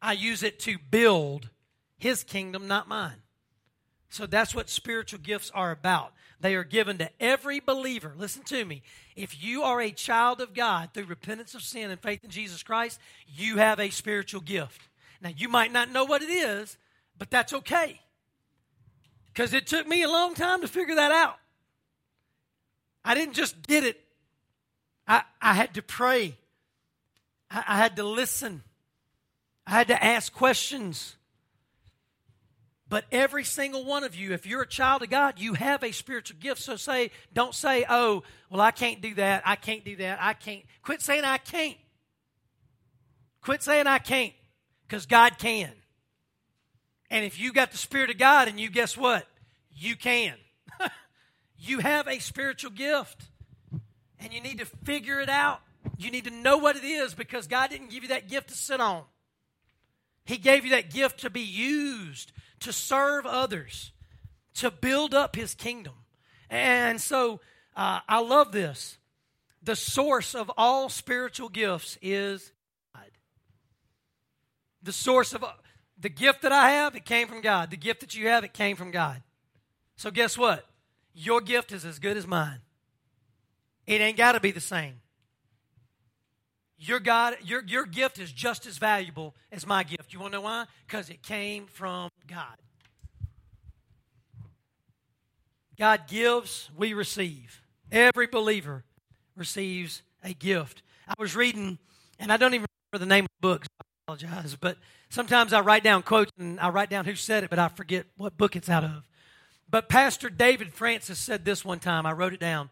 [0.00, 1.48] I use it to build
[1.96, 3.22] His kingdom, not mine.
[4.10, 6.12] So that's what spiritual gifts are about.
[6.40, 8.14] They are given to every believer.
[8.16, 8.82] Listen to me.
[9.16, 12.62] If you are a child of God through repentance of sin and faith in Jesus
[12.62, 14.82] Christ, you have a spiritual gift.
[15.20, 16.76] Now, you might not know what it is,
[17.18, 18.00] but that's okay.
[19.34, 21.36] Because it took me a long time to figure that out.
[23.04, 24.00] I didn't just get it,
[25.06, 26.36] I, I had to pray,
[27.50, 28.62] I, I had to listen,
[29.66, 31.16] I had to ask questions.
[32.88, 35.90] But every single one of you, if you're a child of God, you have a
[35.90, 36.60] spiritual gift.
[36.60, 39.42] So say, don't say, oh, well, I can't do that.
[39.44, 40.18] I can't do that.
[40.20, 40.62] I can't.
[40.82, 41.76] Quit saying I can't.
[43.40, 44.34] Quit saying I can't
[44.86, 45.72] because God can.
[47.10, 49.26] And if you got the Spirit of God and you, guess what?
[49.74, 50.34] You can.
[51.58, 53.24] you have a spiritual gift.
[54.18, 55.60] And you need to figure it out.
[55.98, 58.54] You need to know what it is because God didn't give you that gift to
[58.54, 59.02] sit on.
[60.24, 63.92] He gave you that gift to be used to serve others,
[64.54, 65.94] to build up his kingdom.
[66.48, 67.40] And so
[67.76, 68.98] uh, I love this.
[69.62, 72.52] The source of all spiritual gifts is
[72.94, 73.10] God.
[74.82, 75.44] The source of
[75.98, 77.70] the gift that I have, it came from God.
[77.70, 79.22] The gift that you have, it came from God.
[79.96, 80.66] So guess what?
[81.14, 82.60] Your gift is as good as mine.
[83.86, 85.00] It ain't got to be the same.
[86.76, 90.12] Your God, your, your gift is just as valuable as my gift.
[90.12, 90.64] You want to know why?
[90.86, 92.56] Because it came from God.
[95.78, 97.62] God gives, we receive.
[97.90, 98.84] Every believer
[99.36, 100.82] receives a gift.
[101.08, 101.78] I was reading,
[102.18, 104.78] and I don't even remember the name of the book, so I apologize, but
[105.14, 108.06] sometimes I write down quotes and I write down who said it, but I forget
[108.16, 109.04] what book it's out of.
[109.70, 112.04] But Pastor David Francis said this one time.
[112.04, 112.70] I wrote it down.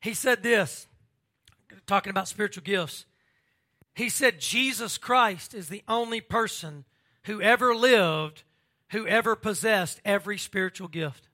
[0.00, 0.86] He said this,
[1.86, 3.06] talking about spiritual gifts.
[3.94, 6.84] He said, Jesus Christ is the only person
[7.24, 8.42] who ever lived
[8.90, 11.28] who ever possessed every spiritual gift.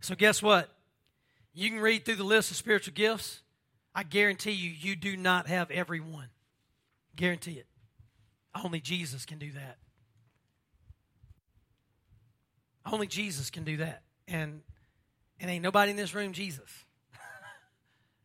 [0.00, 0.68] So, guess what?
[1.54, 3.40] You can read through the list of spiritual gifts.
[3.94, 6.28] I guarantee you, you do not have every one.
[7.16, 7.66] Guarantee it.
[8.64, 9.78] Only Jesus can do that.
[12.90, 14.02] Only Jesus can do that.
[14.26, 14.62] And,
[15.38, 16.68] and ain't nobody in this room Jesus.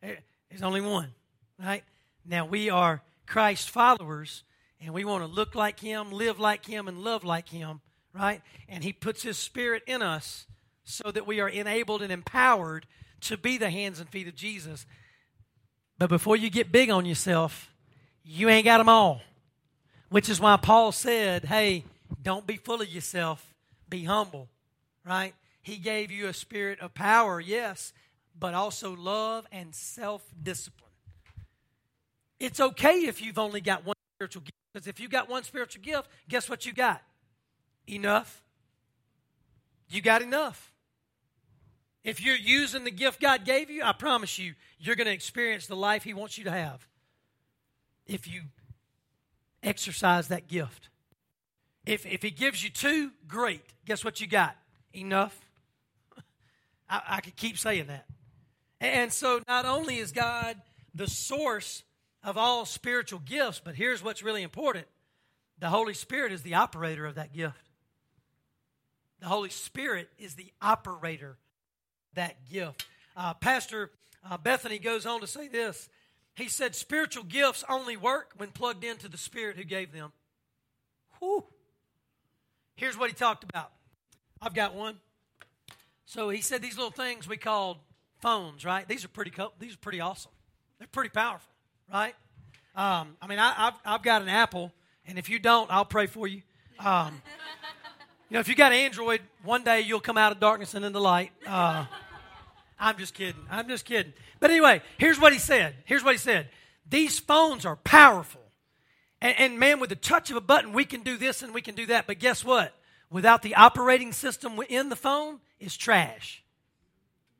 [0.00, 1.12] There's only one,
[1.58, 1.84] right?
[2.24, 4.42] Now, we are Christ followers,
[4.80, 7.80] and we want to look like Him, live like Him, and love like Him,
[8.12, 8.40] right?
[8.68, 10.46] And He puts His Spirit in us
[10.84, 12.86] so that we are enabled and empowered
[13.22, 14.86] to be the hands and feet of Jesus.
[15.98, 17.70] But before you get big on yourself,
[18.26, 19.20] you ain't got them all.
[20.08, 21.84] Which is why Paul said, hey,
[22.22, 23.54] don't be full of yourself,
[23.88, 24.48] be humble,
[25.04, 25.34] right?
[25.62, 27.92] He gave you a spirit of power, yes,
[28.38, 30.90] but also love and self discipline.
[32.38, 35.82] It's okay if you've only got one spiritual gift, because if you got one spiritual
[35.82, 37.02] gift, guess what you got?
[37.86, 38.42] Enough.
[39.88, 40.72] You got enough.
[42.04, 45.66] If you're using the gift God gave you, I promise you, you're going to experience
[45.66, 46.86] the life He wants you to have.
[48.06, 48.42] If you
[49.62, 50.88] exercise that gift.
[51.84, 53.62] If, if He gives you two, great.
[53.84, 54.56] Guess what you got?
[54.92, 55.38] Enough.
[56.88, 58.06] I, I could keep saying that.
[58.80, 60.56] And so, not only is God
[60.94, 61.82] the source
[62.22, 64.86] of all spiritual gifts, but here's what's really important
[65.58, 67.70] the Holy Spirit is the operator of that gift.
[69.20, 71.38] The Holy Spirit is the operator
[72.14, 72.84] that gift.
[73.16, 73.90] Uh, Pastor
[74.28, 75.88] uh, Bethany goes on to say this.
[76.36, 80.12] He said, Spiritual gifts only work when plugged into the Spirit who gave them.
[81.18, 81.44] Whew.
[82.76, 83.72] Here's what he talked about.
[84.40, 84.98] I've got one.
[86.04, 87.78] So he said these little things we called
[88.20, 88.86] phones, right?
[88.86, 90.30] These are pretty co- these are pretty awesome.
[90.78, 91.50] They're pretty powerful,
[91.90, 92.14] right?
[92.74, 94.72] Um, I mean, I, have I've got an Apple,
[95.06, 96.42] and if you don't, I'll pray for you.
[96.78, 97.22] Um,
[98.28, 101.00] you know, if you got Android, one day you'll come out of darkness and into
[101.00, 101.32] light.
[101.46, 101.86] Uh,
[102.78, 103.46] I'm just kidding.
[103.50, 104.12] I'm just kidding.
[104.38, 105.74] But anyway, here's what he said.
[105.84, 106.48] Here's what he said.
[106.88, 108.42] These phones are powerful.
[109.20, 111.62] And, and, man, with the touch of a button, we can do this and we
[111.62, 112.06] can do that.
[112.06, 112.74] But guess what?
[113.10, 116.42] Without the operating system in the phone, it's trash.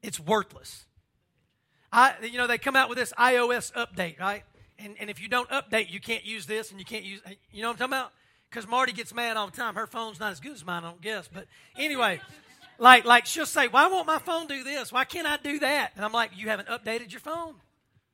[0.03, 0.87] It's worthless.
[1.93, 4.43] I, you know, they come out with this iOS update, right?
[4.79, 7.21] And, and if you don't update, you can't use this and you can't use,
[7.53, 8.13] you know what I'm talking about?
[8.51, 9.75] Because Marty gets mad all the time.
[9.75, 11.29] Her phone's not as good as mine, I don't guess.
[11.33, 11.47] But
[11.77, 12.21] anyway,
[12.79, 14.93] like, like she'll say, Why won't my phone do this?
[14.93, 15.93] Why can't I do that?
[15.97, 17.55] And I'm like, You haven't updated your phone,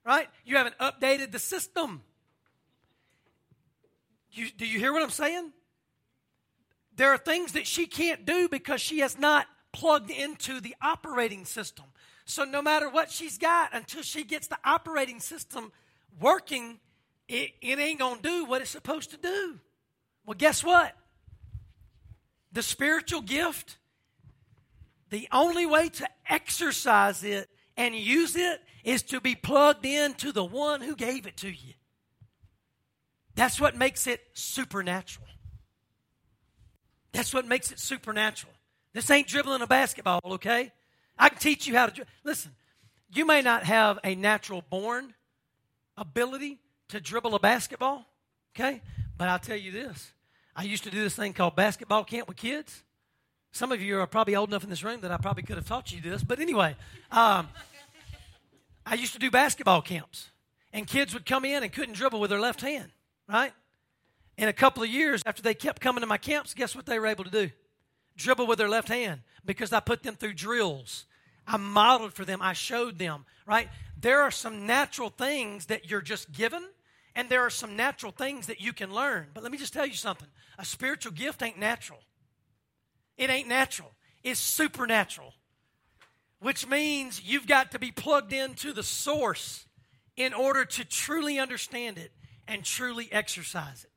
[0.05, 0.29] right?
[0.45, 2.03] You haven't updated the system.
[4.31, 5.53] You, do you hear what I'm saying?
[6.97, 11.45] There are things that she can't do because she has not plugged into the operating
[11.45, 11.87] system.
[12.25, 15.73] So no matter what she's got, until she gets the operating system
[16.21, 16.79] working,
[17.29, 19.59] it, it ain't going to do what it's supposed to do.
[20.25, 20.95] Well, guess what?
[22.53, 23.79] The spiritual gift
[25.13, 30.33] the only way to exercise it and use it is to be plugged in to
[30.33, 31.75] the one who gave it to you.
[33.35, 35.29] That's what makes it supernatural.
[37.13, 38.55] That's what makes it supernatural.
[38.95, 40.73] This ain't dribbling a basketball, okay?
[41.19, 41.93] I can teach you how to.
[41.93, 42.11] Dribble.
[42.25, 42.53] Listen,
[43.13, 45.13] you may not have a natural born
[45.99, 48.07] ability to dribble a basketball,
[48.57, 48.81] okay?
[49.19, 50.15] But I'll tell you this.
[50.57, 52.83] I used to do this thing called basketball camp with kids.
[53.53, 55.69] Some of you are probably old enough in this room that I probably could have
[55.69, 56.25] taught you this.
[56.25, 56.75] But anyway,
[57.11, 57.49] um,
[58.87, 60.31] I used to do basketball camps,
[60.73, 62.91] and kids would come in and couldn't dribble with their left hand,
[63.29, 63.53] right?
[64.39, 66.99] In a couple of years, after they kept coming to my camps, guess what they
[66.99, 67.51] were able to do?
[68.17, 71.05] Dribble with their left hand because I put them through drills.
[71.47, 73.69] I modeled for them, I showed them, right?
[74.01, 76.65] There are some natural things that you're just given,
[77.15, 79.27] and there are some natural things that you can learn.
[79.35, 81.99] But let me just tell you something a spiritual gift ain't natural.
[83.17, 83.91] It ain't natural,
[84.23, 85.35] it's supernatural,
[86.41, 89.67] which means you've got to be plugged into the source
[90.17, 92.13] in order to truly understand it
[92.49, 93.91] and truly exercise it.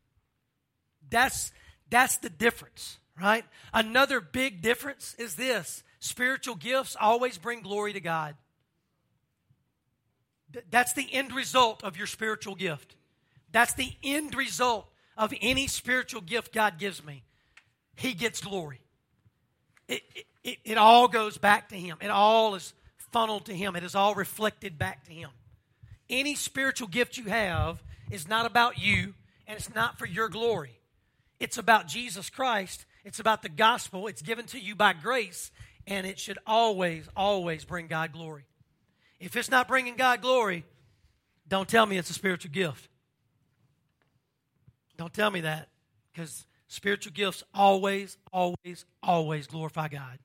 [1.10, 1.52] That's,
[1.90, 3.46] that's the difference, right?
[3.74, 8.36] Another big difference is this spiritual gifts always bring glory to God.
[10.70, 12.96] That's the end result of your spiritual gift.
[13.52, 14.88] That's the end result
[15.18, 17.24] of any spiritual gift God gives me.
[17.96, 18.82] He gets glory.
[19.88, 20.02] It,
[20.44, 21.98] it, it all goes back to Him.
[22.02, 22.74] It all is
[23.12, 23.76] funneled to Him.
[23.76, 25.30] It is all reflected back to Him.
[26.10, 27.82] Any spiritual gift you have
[28.12, 29.14] is not about you
[29.48, 30.80] and it's not for your glory.
[31.40, 32.86] It's about Jesus Christ.
[33.04, 34.08] It's about the gospel.
[34.08, 35.52] It's given to you by grace
[35.88, 38.46] and it should always, always bring God glory.
[39.20, 40.66] If it's not bringing God glory,
[41.48, 42.90] don't tell me it's a spiritual gift.
[44.98, 45.68] Don't tell me that
[46.12, 50.20] Because spiritual gifts always, always, always glorify God.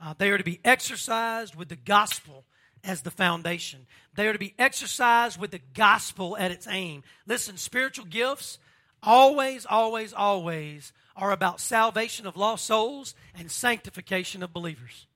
[0.00, 2.44] Uh, they are to be exercised with the gospel
[2.82, 3.86] as the foundation.
[4.14, 7.02] They are to be exercised with the gospel at its aim.
[7.26, 8.58] Listen, spiritual gifts
[9.02, 15.06] always, always, always are about salvation of lost souls and sanctification of believers.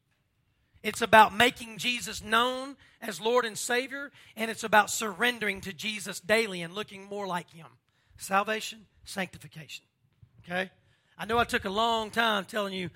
[0.83, 6.21] It's about making Jesus known as Lord and Savior, and it's about surrendering to Jesus
[6.21, 7.67] daily and looking more like Him.
[8.17, 9.85] Salvation, sanctification.
[10.49, 10.71] Okay?
[11.19, 12.91] I know I took a long time telling you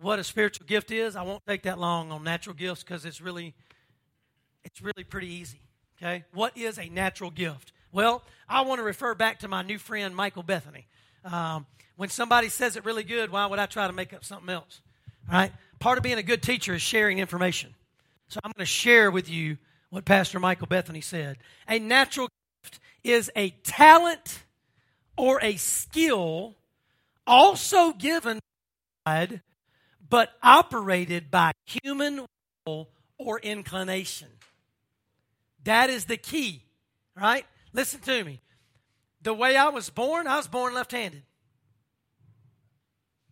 [0.00, 1.14] what a spiritual gift is.
[1.14, 3.54] I won't take that long on natural gifts because it's really
[4.64, 5.60] it's really pretty easy.
[5.96, 6.24] Okay?
[6.32, 7.72] What is a natural gift?
[7.92, 10.86] Well, I want to refer back to my new friend Michael Bethany.
[11.24, 14.50] Um, when somebody says it really good, why would I try to make up something
[14.50, 14.80] else?
[15.30, 15.52] All right?
[15.78, 17.74] Part of being a good teacher is sharing information.
[18.28, 19.56] So I'm going to share with you
[19.90, 21.38] what Pastor Michael Bethany said.
[21.68, 22.28] A natural
[22.64, 24.42] gift is a talent
[25.16, 26.56] or a skill
[27.26, 28.40] also given
[29.04, 29.40] God,
[30.08, 32.26] but operated by human
[32.66, 34.28] will or inclination.
[35.64, 36.62] That is the key,
[37.16, 37.44] right?
[37.72, 38.40] Listen to me.
[39.22, 41.22] The way I was born, I was born left handed.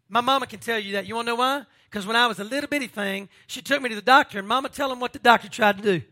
[0.09, 1.07] My mama can tell you that.
[1.07, 1.62] You want to know why?
[1.90, 4.49] Because when I was a little bitty thing, she took me to the doctor, and
[4.49, 6.03] mama tell him what the doctor tried to do.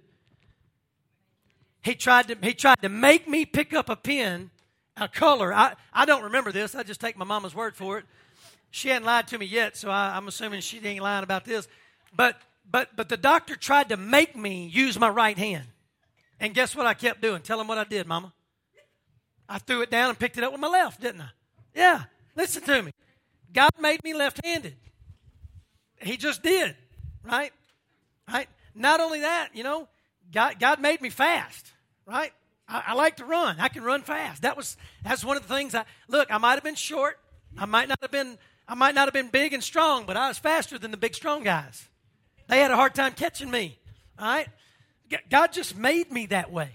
[1.83, 4.51] He tried to, he tried to make me pick up a pen,
[4.97, 5.53] a color.
[5.53, 6.74] I, I don't remember this.
[6.74, 8.05] I just take my mama's word for it.
[8.70, 11.68] She hadn't lied to me yet, so I, I'm assuming she ain't lying about this.
[12.14, 12.40] But,
[12.70, 15.66] but, but the doctor tried to make me use my right hand.
[16.40, 17.43] And guess what I kept doing?
[17.43, 18.32] Tell him what I did, mama.
[19.49, 21.28] I threw it down and picked it up with my left, didn't I?
[21.74, 22.05] Yeah.
[22.34, 22.93] Listen to me.
[23.53, 24.74] God made me left handed.
[26.01, 26.74] He just did,
[27.22, 27.53] right?
[28.26, 28.49] Right?
[28.74, 29.88] Not only that, you know,
[30.32, 31.70] God, God made me fast,
[32.07, 32.32] right?
[32.73, 33.61] I, I, like to run.
[33.61, 34.43] I can run fast.
[34.43, 37.18] That was that's one of the things I look, I might have been short.
[37.59, 40.29] I might not have been I might not have been big and strong, but I
[40.29, 41.89] was faster than the big strong guys.
[42.49, 43.79] They had a hard time catching me.
[44.18, 44.49] All right?
[45.31, 46.70] God just made me that way.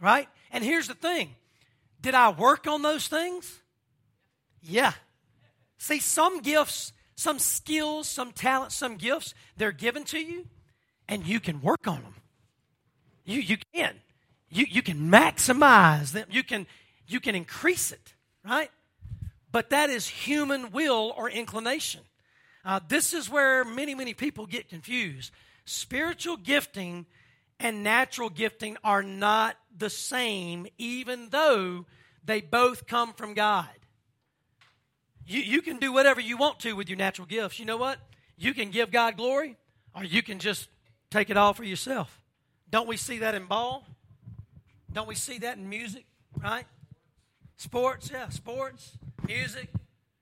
[0.00, 0.28] Right?
[0.50, 1.34] And here's the thing.
[2.00, 3.60] Did I work on those things?
[4.62, 4.92] Yeah.
[5.78, 10.46] See, some gifts, some skills, some talents, some gifts, they're given to you,
[11.08, 12.14] and you can work on them.
[13.24, 13.94] You, you can.
[14.50, 16.26] You, you can maximize them.
[16.30, 16.66] You can,
[17.06, 18.70] you can increase it, right?
[19.52, 22.02] But that is human will or inclination.
[22.64, 25.32] Uh, this is where many, many people get confused.
[25.64, 27.06] Spiritual gifting
[27.58, 31.86] and natural gifting are not the same, even though
[32.24, 33.68] they both come from God.
[35.26, 37.58] You, you can do whatever you want to with your natural gifts.
[37.58, 37.98] You know what?
[38.36, 39.56] You can give God glory,
[39.94, 40.68] or you can just
[41.10, 42.20] take it all for yourself.
[42.68, 43.86] Don't we see that in ball?
[44.92, 46.04] Don't we see that in music,
[46.42, 46.64] right?
[47.56, 48.92] Sports, yeah, sports,
[49.26, 49.68] music.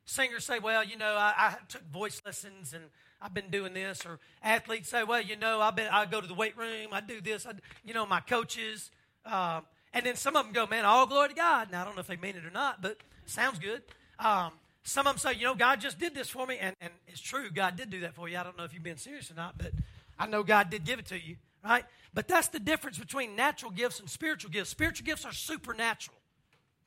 [0.04, 2.84] Singers say, well, you know, I, I took voice lessons and
[3.20, 4.04] I've been doing this.
[4.04, 7.00] Or athletes say, well, you know, I've been, I go to the weight room, I
[7.00, 7.52] do this, I,
[7.84, 8.90] you know, my coaches.
[9.24, 9.60] Uh,
[9.92, 11.70] and then some of them go, man, all glory to God.
[11.70, 13.82] Now, I don't know if they mean it or not, but sounds good.
[14.18, 14.52] Um,
[14.82, 16.58] some of them say, you know, God just did this for me.
[16.58, 18.38] And, and it's true, God did do that for you.
[18.38, 19.72] I don't know if you've been serious or not, but
[20.18, 21.36] I know God did give it to you,
[21.68, 21.84] right?
[22.14, 24.70] But that's the difference between natural gifts and spiritual gifts.
[24.70, 26.16] Spiritual gifts are supernatural,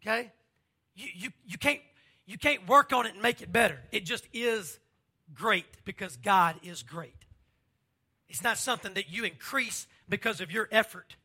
[0.01, 0.31] okay?
[0.95, 1.79] You, you, you, can't,
[2.25, 3.79] you can't work on it and make it better.
[3.91, 4.79] It just is
[5.33, 7.13] great because God is great.
[8.27, 11.15] It's not something that you increase because of your effort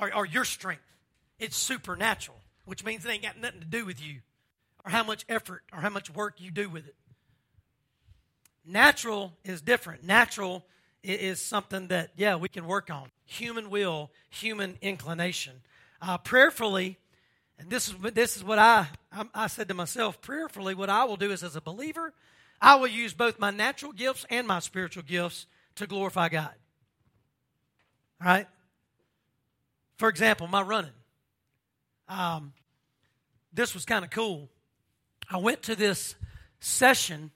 [0.00, 0.82] or, or your strength.
[1.38, 4.20] It's supernatural, which means it ain't got nothing to do with you
[4.84, 6.94] or how much effort or how much work you do with it.
[8.64, 10.04] Natural is different.
[10.04, 10.64] Natural
[11.02, 13.10] is something that, yeah, we can work on.
[13.24, 15.54] Human will, human inclination.
[16.00, 16.98] Uh, prayerfully,
[17.58, 21.04] and this is, this is what I, I, I said to myself prayerfully, what I
[21.04, 22.12] will do is as a believer,
[22.60, 25.46] I will use both my natural gifts and my spiritual gifts
[25.76, 26.54] to glorify God.
[28.20, 28.46] All right?
[29.96, 30.92] For example, my running.
[32.08, 32.52] Um,
[33.52, 34.48] this was kind of cool.
[35.30, 36.14] I went to this
[36.60, 37.30] session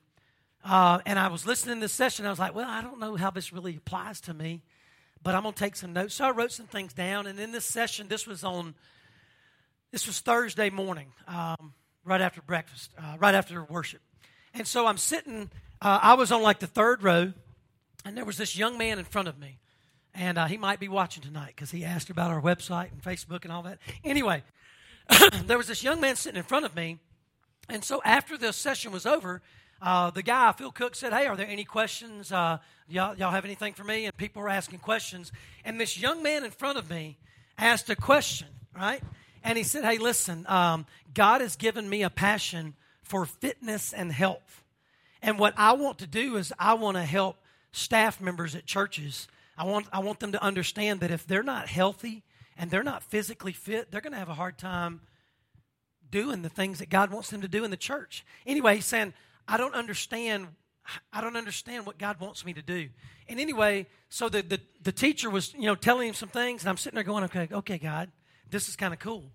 [0.64, 2.26] uh, and I was listening to this session.
[2.26, 4.62] I was like, well, I don't know how this really applies to me,
[5.22, 6.14] but I'm going to take some notes.
[6.14, 7.26] So I wrote some things down.
[7.26, 8.74] And in this session, this was on,
[9.90, 14.00] this was Thursday morning, um, right after breakfast, uh, right after worship.
[14.54, 15.50] And so I'm sitting,
[15.80, 17.32] uh, I was on like the third row,
[18.04, 19.58] and there was this young man in front of me.
[20.14, 23.44] And uh, he might be watching tonight because he asked about our website and Facebook
[23.44, 23.78] and all that.
[24.04, 24.42] Anyway,
[25.46, 26.98] there was this young man sitting in front of me
[27.68, 29.42] and so after the session was over,
[29.82, 32.30] uh, the guy, Phil Cook, said, Hey, are there any questions?
[32.30, 32.58] Uh,
[32.88, 34.04] y'all, y'all have anything for me?
[34.04, 35.32] And people were asking questions.
[35.64, 37.18] And this young man in front of me
[37.58, 39.02] asked a question, right?
[39.42, 44.12] And he said, Hey, listen, um, God has given me a passion for fitness and
[44.12, 44.64] health.
[45.20, 47.36] And what I want to do is I want to help
[47.72, 49.26] staff members at churches.
[49.58, 52.22] I want, I want them to understand that if they're not healthy
[52.56, 55.00] and they're not physically fit, they're going to have a hard time
[56.10, 58.24] doing the things that God wants them to do in the church.
[58.46, 59.14] Anyway, he's saying,
[59.46, 60.48] I don't understand.
[61.12, 62.88] I don't understand what God wants me to do.
[63.28, 66.68] And anyway, so the, the, the teacher was, you know, telling him some things, and
[66.70, 68.10] I'm sitting there going, okay, okay, God,
[68.50, 69.30] this is kind of cool.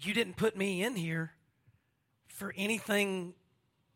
[0.00, 1.32] You didn't put me in here
[2.28, 3.34] for anything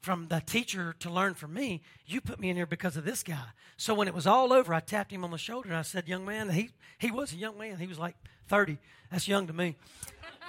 [0.04, 1.82] from the teacher to learn from me.
[2.06, 3.46] You put me in here because of this guy.
[3.78, 6.06] So when it was all over, I tapped him on the shoulder and I said,
[6.06, 7.78] Young man, he, he was a young man.
[7.78, 8.14] He was like
[8.48, 8.78] 30.
[9.10, 9.76] That's young to me.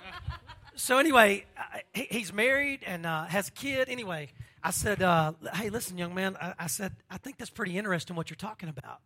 [0.76, 1.46] so anyway,
[1.94, 3.88] he, he's married and uh, has a kid.
[3.88, 4.30] Anyway,
[4.66, 8.16] I said, uh, Hey, listen, young man, I, I said, I think that's pretty interesting
[8.16, 9.00] what you're talking about.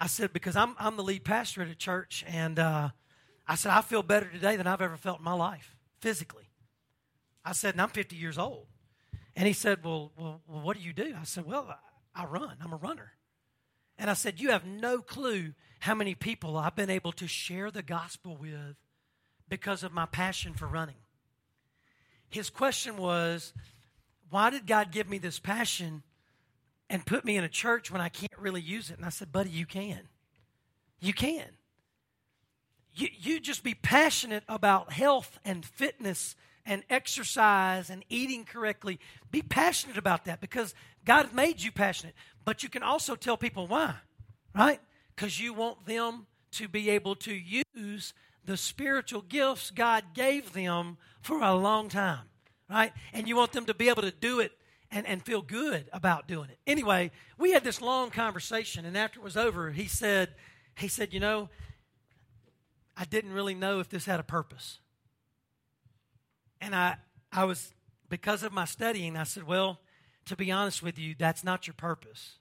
[0.00, 2.88] I said, Because I'm, I'm the lead pastor at a church, and uh,
[3.46, 6.50] I said, I feel better today than I've ever felt in my life, physically.
[7.44, 8.66] I said, and I'm 50 years old.
[9.36, 11.14] And he said, well, well, what do you do?
[11.20, 11.68] I said, Well,
[12.16, 12.56] I, I run.
[12.60, 13.12] I'm a runner.
[13.96, 17.70] And I said, You have no clue how many people I've been able to share
[17.70, 18.76] the gospel with
[19.48, 20.96] because of my passion for running.
[22.28, 23.52] His question was,
[24.34, 26.02] Why did God give me this passion
[26.90, 28.96] and put me in a church when I can't really use it?
[28.96, 30.08] And I said, Buddy, you can.
[30.98, 31.46] You can.
[32.94, 36.34] You, you just be passionate about health and fitness
[36.66, 38.98] and exercise and eating correctly,
[39.30, 40.74] be passionate about that because
[41.04, 42.16] God made you passionate.
[42.44, 43.94] But you can also tell people why,
[44.52, 44.80] right?
[45.14, 48.12] Because you want them to be able to use
[48.44, 52.24] the spiritual gifts God gave them for a long time,
[52.74, 52.92] right?
[53.12, 54.52] And you want them to be able to do it
[54.90, 56.58] and, and feel good about doing it.
[56.66, 60.30] Anyway, we had this long conversation, and after it was over, he said,
[60.76, 61.48] he said, you know,
[62.96, 64.80] I didn't really know if this had a purpose.
[66.60, 66.96] And I,
[67.32, 67.74] I was,
[68.08, 69.80] because of my studying, I said, well,
[70.26, 72.38] to be honest with you, that's not your purpose.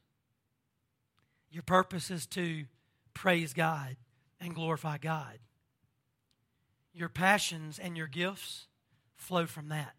[1.52, 2.66] Your purpose is to
[3.14, 3.98] praise God
[4.40, 5.38] and glorify God.
[6.94, 8.68] Your passions and your gifts
[9.16, 9.94] flow from that.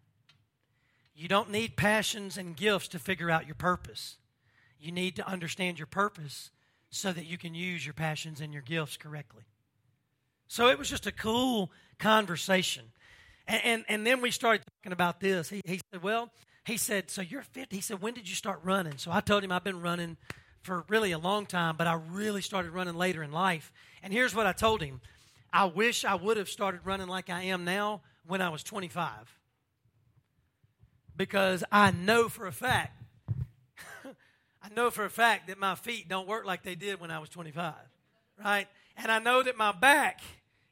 [1.15, 4.17] You don't need passions and gifts to figure out your purpose.
[4.79, 6.51] You need to understand your purpose
[6.89, 9.43] so that you can use your passions and your gifts correctly.
[10.47, 12.85] So it was just a cool conversation.
[13.47, 15.49] And, and, and then we started talking about this.
[15.49, 16.29] He, he said, Well,
[16.65, 17.71] he said, So you're fit.
[17.71, 18.97] He said, When did you start running?
[18.97, 20.17] So I told him I've been running
[20.63, 23.71] for really a long time, but I really started running later in life.
[24.03, 24.99] And here's what I told him
[25.53, 29.35] I wish I would have started running like I am now when I was 25.
[31.17, 33.01] Because I know for a fact,
[34.05, 37.19] I know for a fact that my feet don't work like they did when I
[37.19, 37.73] was 25,
[38.43, 38.67] right?
[38.97, 40.21] And I know that my back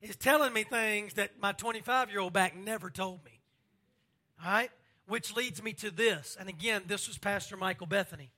[0.02, 3.40] is telling me things that my 25 year old back never told me.
[4.44, 4.70] All right?
[5.08, 6.38] Which leads me to this.
[6.40, 8.32] And again, this was Pastor Michael Bethany.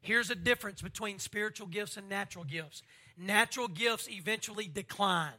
[0.00, 2.82] Here's a difference between spiritual gifts and natural gifts.
[3.16, 5.32] Natural gifts eventually decline.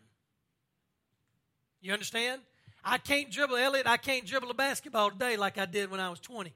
[1.82, 2.41] You understand?
[2.84, 6.09] I can't dribble, Elliot, I can't dribble a basketball today like I did when I
[6.09, 6.53] was 20.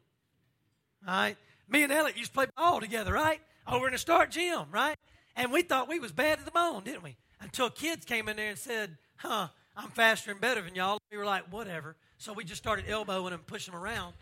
[1.08, 1.38] All right?
[1.70, 3.42] Me and Elliot used to play ball together, right?
[3.68, 4.98] Over in the start gym, right?
[5.36, 7.18] And we thought we was bad to the bone, didn't we?
[7.42, 11.00] Until kids came in there and said, huh, I'm faster and better than y'all.
[11.12, 11.96] We were like, whatever.
[12.18, 14.14] So we just started elbowing them, pushing them around.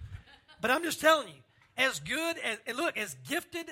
[0.61, 1.33] But I'm just telling you,
[1.77, 3.71] as good as, and look, as gifted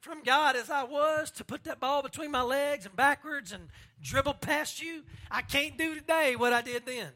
[0.00, 3.68] from God as I was to put that ball between my legs and backwards and
[4.00, 7.08] dribble past you, I can't do today what I did then.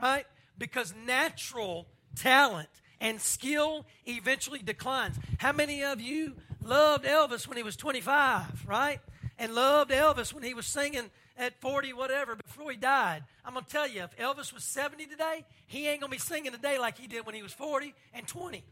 [0.00, 0.26] Right?
[0.58, 1.86] Because natural
[2.16, 2.68] talent
[3.00, 5.16] and skill eventually declines.
[5.38, 9.00] How many of you loved Elvis when he was 25, right?
[9.38, 13.24] And loved Elvis when he was singing at 40, whatever, before he died.
[13.44, 16.20] I'm going to tell you, if Elvis was 70 today, he ain't going to be
[16.20, 18.62] singing today like he did when he was 40 and 20.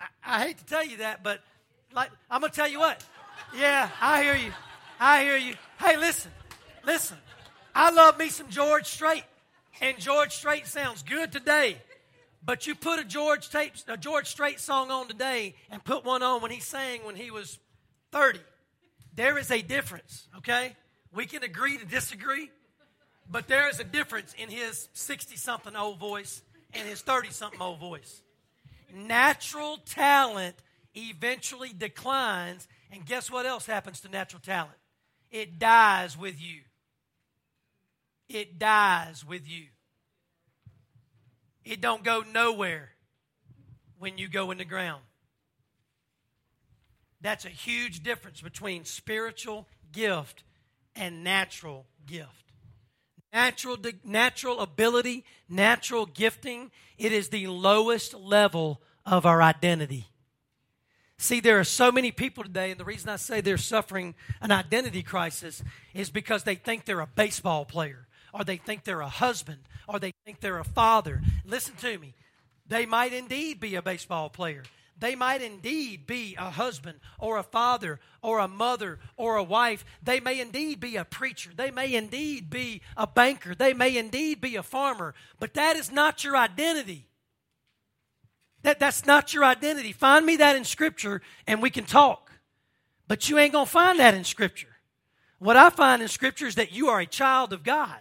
[0.00, 1.40] I, I hate to tell you that, but
[1.94, 3.04] like I'm going to tell you what.
[3.56, 4.52] Yeah, I hear you.
[4.98, 5.54] I hear you.
[5.78, 6.30] Hey, listen,
[6.84, 7.16] listen.
[7.74, 9.24] I love me some George Strait,
[9.80, 11.78] and George Strait sounds good today.
[12.44, 16.22] But you put a George tape, a George Strait song on today, and put one
[16.22, 17.58] on when he sang when he was
[18.10, 18.40] 30.
[19.14, 20.76] There is a difference, okay?
[21.14, 22.50] We can agree to disagree,
[23.30, 26.42] but there is a difference in his 60 something old voice
[26.72, 28.22] and his 30 something old voice.
[28.92, 30.56] Natural talent
[30.94, 34.76] eventually declines, and guess what else happens to natural talent?
[35.30, 36.60] It dies with you.
[38.28, 39.66] It dies with you.
[41.64, 42.90] It don't go nowhere
[43.98, 45.02] when you go in the ground.
[47.20, 50.42] That's a huge difference between spiritual gift
[50.96, 52.52] and natural gift.
[53.32, 60.08] Natural, natural ability, natural gifting, it is the lowest level of our identity.
[61.16, 64.50] See, there are so many people today, and the reason I say they're suffering an
[64.50, 65.62] identity crisis
[65.94, 69.98] is because they think they're a baseball player, or they think they're a husband, or
[69.98, 71.20] they think they're a father.
[71.44, 72.14] Listen to me.
[72.66, 74.62] They might indeed be a baseball player.
[74.98, 79.84] They might indeed be a husband or a father or a mother or a wife.
[80.02, 81.50] They may indeed be a preacher.
[81.54, 83.54] They may indeed be a banker.
[83.54, 85.14] They may indeed be a farmer.
[85.40, 87.08] But that is not your identity.
[88.62, 89.92] That, that's not your identity.
[89.92, 92.30] Find me that in Scripture and we can talk.
[93.08, 94.76] But you ain't going to find that in Scripture.
[95.40, 98.00] What I find in Scripture is that you are a child of God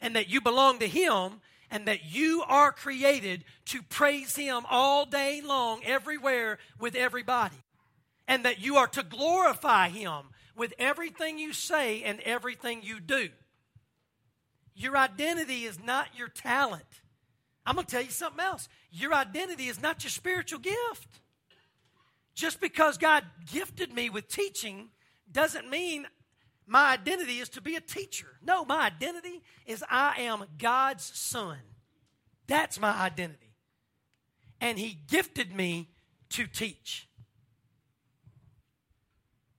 [0.00, 1.40] and that you belong to Him
[1.70, 7.56] and that you are created to praise Him all day long, everywhere, with everybody.
[8.26, 10.24] And that you are to glorify Him
[10.56, 13.28] with everything you say and everything you do.
[14.74, 16.84] Your identity is not your talent.
[17.66, 18.68] I'm going to tell you something else.
[18.90, 21.20] Your identity is not your spiritual gift.
[22.34, 24.90] Just because God gifted me with teaching
[25.30, 26.06] doesn't mean
[26.68, 28.28] my identity is to be a teacher.
[28.44, 31.56] No, my identity is I am God's son.
[32.46, 33.54] That's my identity.
[34.60, 35.88] And He gifted me
[36.30, 37.08] to teach.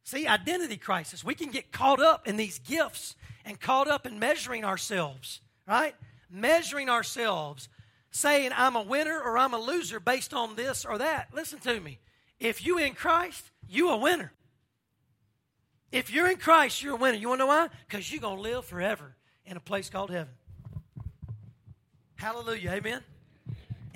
[0.04, 1.24] See, identity crisis.
[1.24, 5.96] We can get caught up in these gifts and caught up in measuring ourselves, right?
[6.30, 7.70] Measuring ourselves,
[8.12, 11.30] saying I'm a winner or I'm a loser based on this or that.
[11.34, 12.00] Listen to me.
[12.40, 14.32] If you in Christ, you a winner.
[15.92, 17.18] If you're in Christ, you're a winner.
[17.18, 17.70] You want to know why?
[17.88, 19.16] Because you're going to live forever
[19.46, 20.34] in a place called heaven.
[22.16, 22.72] Hallelujah.
[22.72, 23.02] Amen.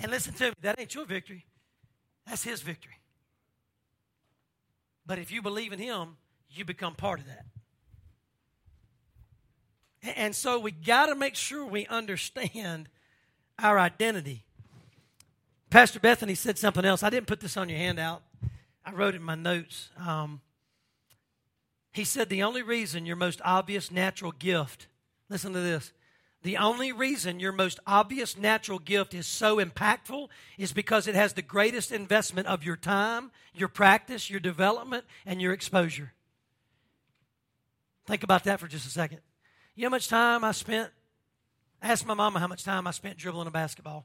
[0.00, 1.46] And listen to me, that ain't your victory.
[2.26, 2.98] That's his victory.
[5.06, 6.16] But if you believe in him,
[6.50, 7.44] you become part of that.
[10.16, 12.88] And so we got to make sure we understand
[13.58, 14.44] our identity.
[15.70, 17.02] Pastor Bethany said something else.
[17.02, 18.22] I didn't put this on your handout.
[18.84, 19.90] I wrote it in my notes.
[19.98, 20.40] Um,
[21.94, 24.88] he said, The only reason your most obvious natural gift,
[25.30, 25.92] listen to this,
[26.42, 30.28] the only reason your most obvious natural gift is so impactful
[30.58, 35.40] is because it has the greatest investment of your time, your practice, your development, and
[35.40, 36.12] your exposure.
[38.06, 39.20] Think about that for just a second.
[39.76, 40.90] You know how much time I spent?
[41.80, 44.04] Ask my mama how much time I spent dribbling a basketball.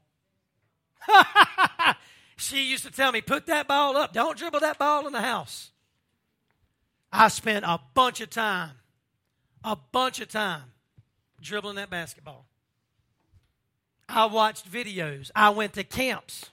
[2.36, 4.12] she used to tell me, put that ball up.
[4.12, 5.72] Don't dribble that ball in the house.
[7.12, 8.70] I spent a bunch of time,
[9.64, 10.62] a bunch of time
[11.40, 12.46] dribbling that basketball.
[14.08, 15.30] I watched videos.
[15.34, 16.50] I went to camps.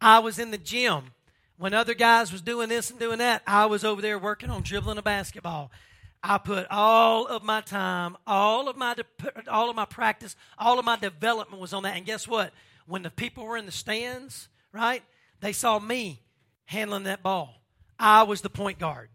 [0.00, 1.12] I was in the gym.
[1.56, 4.62] When other guys was doing this and doing that, I was over there working on
[4.62, 5.70] dribbling a basketball.
[6.22, 8.94] I put all of my time, all of my
[9.48, 11.96] all of my practice, all of my development was on that.
[11.96, 12.52] And guess what?
[12.86, 15.02] When the people were in the stands, right?
[15.40, 16.22] They saw me
[16.64, 17.54] handling that ball.
[17.98, 19.08] I was the point guard.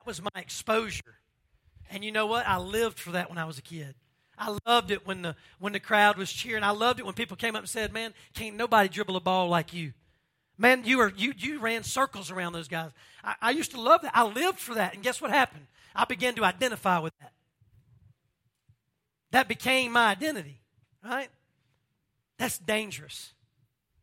[0.00, 1.18] That was my exposure.
[1.90, 2.46] And you know what?
[2.46, 3.94] I lived for that when I was a kid.
[4.38, 6.62] I loved it when the when the crowd was cheering.
[6.64, 9.48] I loved it when people came up and said, "Man, can't nobody dribble a ball
[9.48, 9.92] like you."
[10.56, 12.90] Man, you were you you ran circles around those guys.
[13.22, 14.16] I, I used to love that.
[14.16, 14.94] I lived for that.
[14.94, 15.66] And guess what happened?
[15.94, 17.32] I began to identify with that.
[19.32, 20.60] That became my identity,
[21.04, 21.28] right?
[22.38, 23.34] That's dangerous.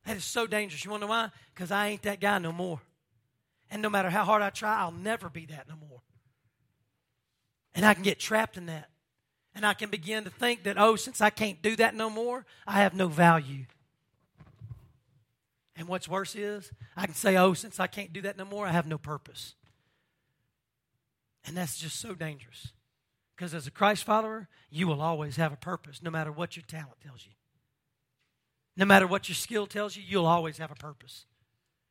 [0.05, 0.85] That is so dangerous.
[0.85, 1.29] You want to know why?
[1.53, 2.79] Because I ain't that guy no more.
[3.69, 6.01] And no matter how hard I try, I'll never be that no more.
[7.75, 8.89] And I can get trapped in that.
[9.53, 12.45] And I can begin to think that, oh, since I can't do that no more,
[12.65, 13.65] I have no value.
[15.75, 18.65] And what's worse is, I can say, oh, since I can't do that no more,
[18.65, 19.55] I have no purpose.
[21.45, 22.71] And that's just so dangerous.
[23.35, 26.65] Because as a Christ follower, you will always have a purpose, no matter what your
[26.67, 27.33] talent tells you.
[28.75, 31.25] No matter what your skill tells you, you'll always have a purpose.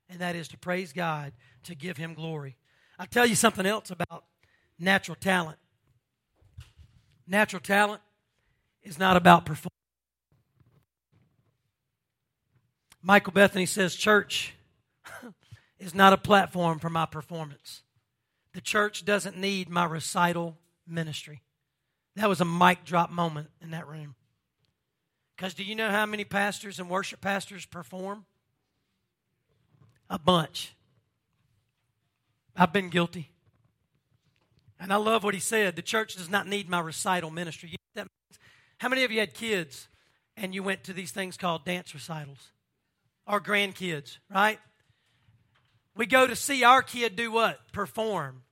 [0.08, 1.32] And that is to praise God
[1.66, 2.56] to give him glory.
[2.98, 4.24] I'll tell you something else about
[4.78, 5.58] natural talent.
[7.26, 8.02] Natural talent
[8.82, 9.72] is not about performance.
[13.02, 14.54] Michael Bethany says, Church
[15.78, 17.82] is not a platform for my performance.
[18.52, 20.56] The church doesn't need my recital
[20.86, 21.42] ministry.
[22.16, 24.14] That was a mic drop moment in that room.
[25.36, 28.24] Because do you know how many pastors and worship pastors perform?
[30.08, 30.74] A bunch.
[32.56, 33.30] I've been guilty.
[34.78, 35.76] And I love what he said.
[35.76, 37.70] The church does not need my recital ministry.
[37.70, 38.04] You know
[38.78, 39.88] How many of you had kids
[40.36, 42.52] and you went to these things called dance recitals?
[43.26, 44.60] Or grandkids, right?
[45.96, 47.58] We go to see our kid do what?
[47.72, 48.42] Perform.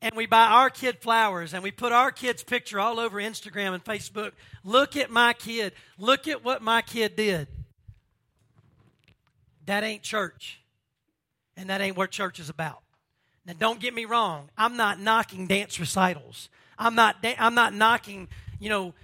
[0.00, 3.74] And we buy our kid flowers and we put our kid's picture all over Instagram
[3.74, 4.32] and Facebook.
[4.62, 5.72] Look at my kid.
[5.98, 7.48] Look at what my kid did.
[9.66, 10.60] That ain't church.
[11.56, 12.83] And that ain't what church is about.
[13.46, 14.50] Now, don't get me wrong.
[14.56, 16.48] I'm not knocking dance recitals.
[16.78, 18.28] I'm not, I'm not knocking,
[18.58, 18.94] you know,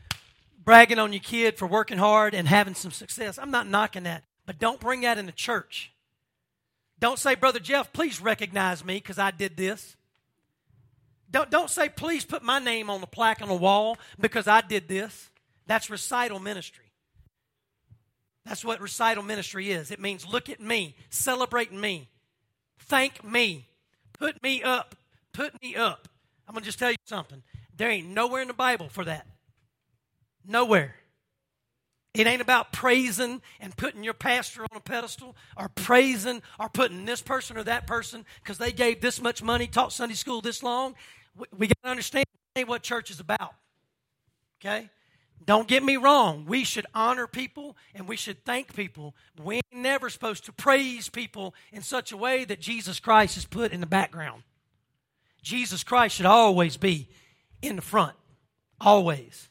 [0.64, 3.38] bragging on your kid for working hard and having some success.
[3.38, 4.24] I'm not knocking that.
[4.46, 5.92] But don't bring that into church.
[6.98, 9.96] Don't say, Brother Jeff, please recognize me because I did this.
[11.30, 14.60] Don't, don't say, please put my name on the plaque on the wall because I
[14.62, 15.30] did this.
[15.66, 16.86] That's recital ministry.
[18.44, 19.90] That's what recital ministry is.
[19.90, 22.08] It means look at me, celebrate me,
[22.78, 23.68] thank me,
[24.20, 24.94] put me up,
[25.32, 26.06] put me up.
[26.46, 27.42] I'm going to just tell you something.
[27.76, 29.26] There ain't nowhere in the Bible for that.
[30.46, 30.96] Nowhere.
[32.12, 37.04] It ain't about praising and putting your pastor on a pedestal or praising or putting
[37.04, 40.62] this person or that person because they gave this much money, taught Sunday school this
[40.62, 40.94] long.
[41.36, 42.26] We, we got to understand
[42.66, 43.54] what church is about.
[44.60, 44.90] Okay?
[45.44, 46.44] Don't get me wrong.
[46.46, 49.14] We should honor people and we should thank people.
[49.42, 53.46] We ain't never supposed to praise people in such a way that Jesus Christ is
[53.46, 54.42] put in the background.
[55.42, 57.08] Jesus Christ should always be
[57.62, 58.16] in the front.
[58.80, 59.48] Always.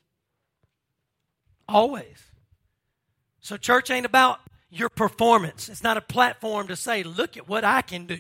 [1.68, 2.24] Always.
[3.42, 5.70] So, church ain't about your performance.
[5.70, 8.20] It's not a platform to say, look at what I can do.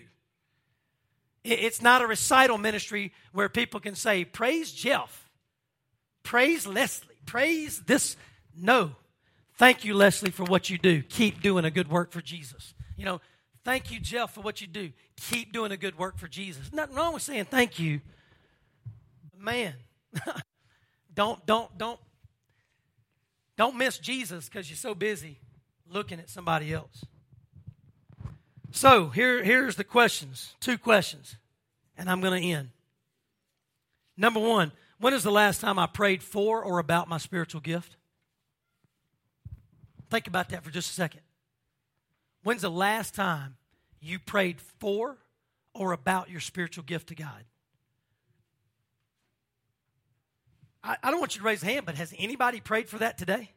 [1.44, 5.30] It's not a recital ministry where people can say, praise Jeff,
[6.24, 8.16] praise Leslie praise this.
[8.56, 8.92] No.
[9.56, 11.02] Thank you, Leslie, for what you do.
[11.04, 12.74] Keep doing a good work for Jesus.
[12.96, 13.22] You know,
[13.66, 14.92] thank you, Jeff, for what you do.
[15.18, 16.72] Keep doing a good work for Jesus.
[16.72, 18.02] Nothing wrong with saying thank you.
[19.38, 19.74] Man,
[21.14, 22.00] don't, don't, don't,
[23.58, 25.40] don't miss Jesus because you're so busy
[25.90, 27.04] looking at somebody else.
[28.72, 30.56] So here, here's the questions.
[30.60, 31.36] Two questions,
[31.98, 32.70] and I'm going to end.
[34.16, 37.96] Number one, when is the last time I prayed for or about my spiritual gift?
[40.10, 41.22] Think about that for just a second.
[42.44, 43.58] When's the last time
[44.02, 45.18] you prayed for
[45.74, 47.44] or about your spiritual gift to God?
[50.84, 53.18] I, I, don't want you to raise a hand, but has anybody prayed for that
[53.18, 53.52] today?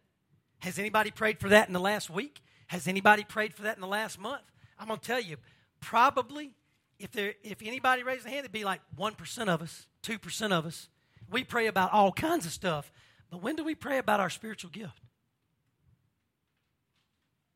[0.58, 2.42] Has anybody prayed for that in the last week?
[2.66, 4.42] Has anybody prayed for that in the last month?
[4.78, 5.36] I'm going to tell you,
[5.80, 6.54] probably
[6.98, 10.66] if there if anybody raised a hand, it'd be like 1% of us, 2% of
[10.66, 10.88] us
[11.30, 12.92] we pray about all kinds of stuff,
[13.30, 15.00] but when do we pray about our spiritual gift?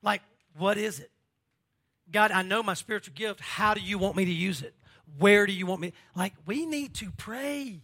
[0.03, 0.23] Like,
[0.57, 1.11] what is it?
[2.11, 3.41] God, I know my spiritual gift.
[3.41, 4.75] How do you want me to use it?
[5.19, 5.93] Where do you want me?
[6.15, 7.83] Like, we need to pray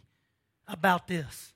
[0.69, 1.53] about this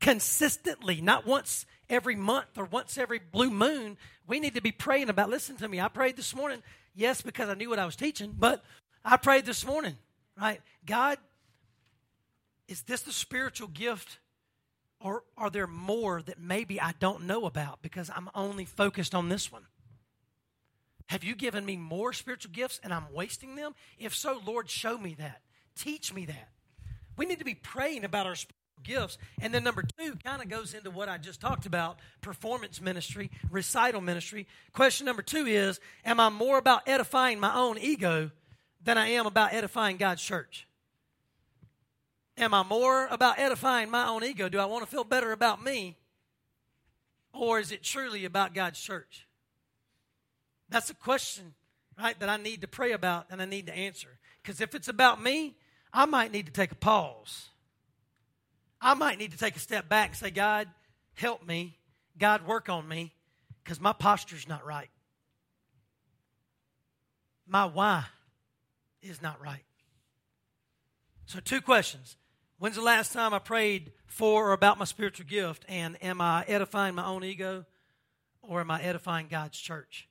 [0.00, 3.96] consistently, not once every month or once every blue moon.
[4.26, 6.62] We need to be praying about, listen to me, I prayed this morning,
[6.94, 8.64] yes, because I knew what I was teaching, but
[9.04, 9.96] I prayed this morning,
[10.38, 10.60] right?
[10.84, 11.18] God,
[12.68, 14.18] is this the spiritual gift?
[15.00, 19.28] Or are there more that maybe I don't know about because I'm only focused on
[19.28, 19.66] this one?
[21.06, 23.74] Have you given me more spiritual gifts and I'm wasting them?
[23.98, 25.42] If so, Lord, show me that.
[25.76, 26.48] Teach me that.
[27.16, 29.18] We need to be praying about our spiritual gifts.
[29.40, 33.30] And then number two kind of goes into what I just talked about performance ministry,
[33.50, 34.46] recital ministry.
[34.72, 38.30] Question number two is Am I more about edifying my own ego
[38.82, 40.66] than I am about edifying God's church?
[42.38, 44.48] Am I more about edifying my own ego?
[44.48, 45.96] Do I want to feel better about me?
[47.32, 49.26] Or is it truly about God's church?
[50.68, 51.54] That's a question,
[51.98, 54.08] right, that I need to pray about and I need to answer.
[54.42, 55.56] Because if it's about me,
[55.92, 57.48] I might need to take a pause.
[58.80, 60.68] I might need to take a step back and say, God,
[61.14, 61.78] help me.
[62.18, 63.12] God, work on me
[63.62, 64.90] because my posture's not right.
[67.46, 68.04] My why
[69.02, 69.64] is not right.
[71.26, 72.16] So, two questions
[72.62, 75.64] When's the last time I prayed for or about my spiritual gift?
[75.68, 77.64] And am I edifying my own ego
[78.40, 80.08] or am I edifying God's church?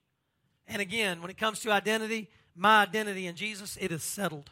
[0.67, 4.49] And again, when it comes to identity, my identity in Jesus, it is settled.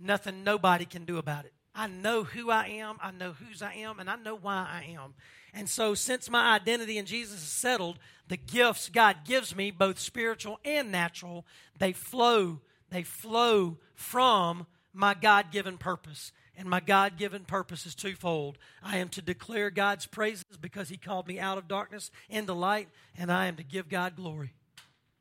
[0.00, 1.52] Nothing nobody can do about it.
[1.74, 4.92] I know who I am, I know whose I am, and I know why I
[4.92, 5.12] am.
[5.52, 9.98] And so, since my identity in Jesus is settled, the gifts God gives me, both
[9.98, 11.44] spiritual and natural,
[11.78, 14.66] they flow, they flow from
[14.98, 16.32] my God given purpose.
[16.56, 18.58] And my God given purpose is twofold.
[18.82, 22.88] I am to declare God's praises because He called me out of darkness into light,
[23.16, 24.54] and I am to give God glory.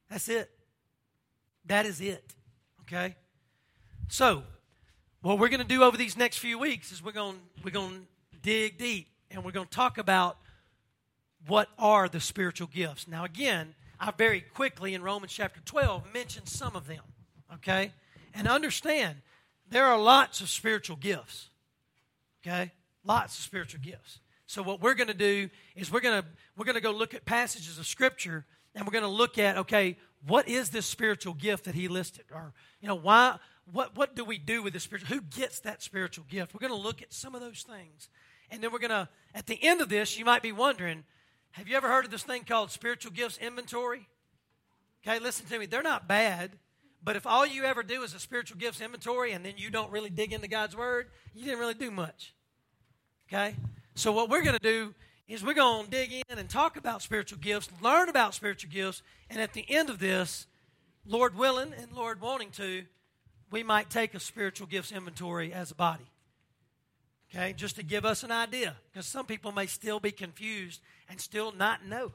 [0.10, 0.50] That's it.
[1.66, 2.34] That is it.
[2.82, 3.16] Okay?
[4.08, 4.42] So,
[5.22, 8.08] what we're going to do over these next few weeks is we're going we're going
[8.32, 10.38] to dig deep and we're going to talk about
[11.46, 13.08] what are the spiritual gifts.
[13.08, 17.04] Now, again, I very quickly in Romans chapter 12 mentioned some of them.
[17.54, 17.92] Okay?
[18.34, 19.18] And understand
[19.70, 21.50] there are lots of spiritual gifts.
[22.46, 22.72] Okay?
[23.04, 24.20] Lots of spiritual gifts.
[24.46, 27.14] So what we're going to do is we're going to we're going to go look
[27.14, 31.34] at passages of scripture and we're going to look at okay, what is this spiritual
[31.34, 32.26] gift that he listed?
[32.34, 33.38] Or, you know, why,
[33.72, 35.16] what, what do we do with the spiritual?
[35.16, 36.54] Who gets that spiritual gift?
[36.54, 38.10] We're going to look at some of those things.
[38.50, 41.04] And then we're going to, at the end of this, you might be wondering,
[41.52, 44.08] have you ever heard of this thing called spiritual gifts inventory?
[45.06, 45.66] Okay, listen to me.
[45.66, 46.52] They're not bad,
[47.04, 49.92] but if all you ever do is a spiritual gifts inventory and then you don't
[49.92, 52.34] really dig into God's word, you didn't really do much.
[53.28, 53.56] Okay?
[53.96, 54.94] So what we're going to do
[55.28, 59.02] is we're going to dig in and talk about spiritual gifts, learn about spiritual gifts,
[59.30, 60.48] and at the end of this,
[61.06, 62.84] Lord willing and Lord wanting to,
[63.52, 66.12] we might take a spiritual gifts inventory as a body.
[67.30, 71.20] Okay, just to give us an idea, because some people may still be confused and
[71.20, 72.14] still not know.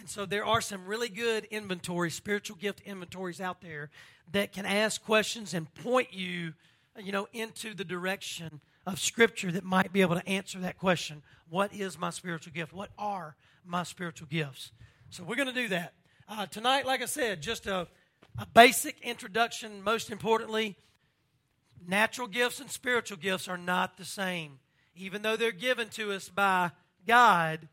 [0.00, 3.90] And so there are some really good inventories, spiritual gift inventories out there
[4.32, 6.54] that can ask questions and point you,
[6.96, 11.22] you know, into the direction of Scripture that might be able to answer that question.
[11.50, 12.72] What is my spiritual gift?
[12.72, 14.72] What are my spiritual gifts?
[15.10, 15.92] So we're going to do that.
[16.26, 17.86] Uh, tonight, like I said, just a,
[18.38, 19.82] a basic introduction.
[19.82, 20.78] Most importantly,
[21.86, 24.60] natural gifts and spiritual gifts are not the same.
[24.96, 26.70] Even though they're given to us by
[27.06, 27.68] God,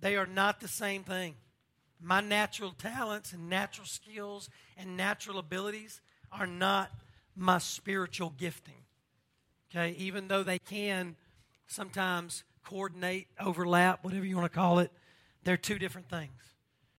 [0.00, 1.34] they are not the same thing.
[2.00, 6.90] My natural talents and natural skills and natural abilities are not
[7.34, 8.84] my spiritual gifting.
[9.70, 11.16] Okay, even though they can
[11.66, 14.90] sometimes coordinate, overlap, whatever you want to call it,
[15.44, 16.30] they're two different things.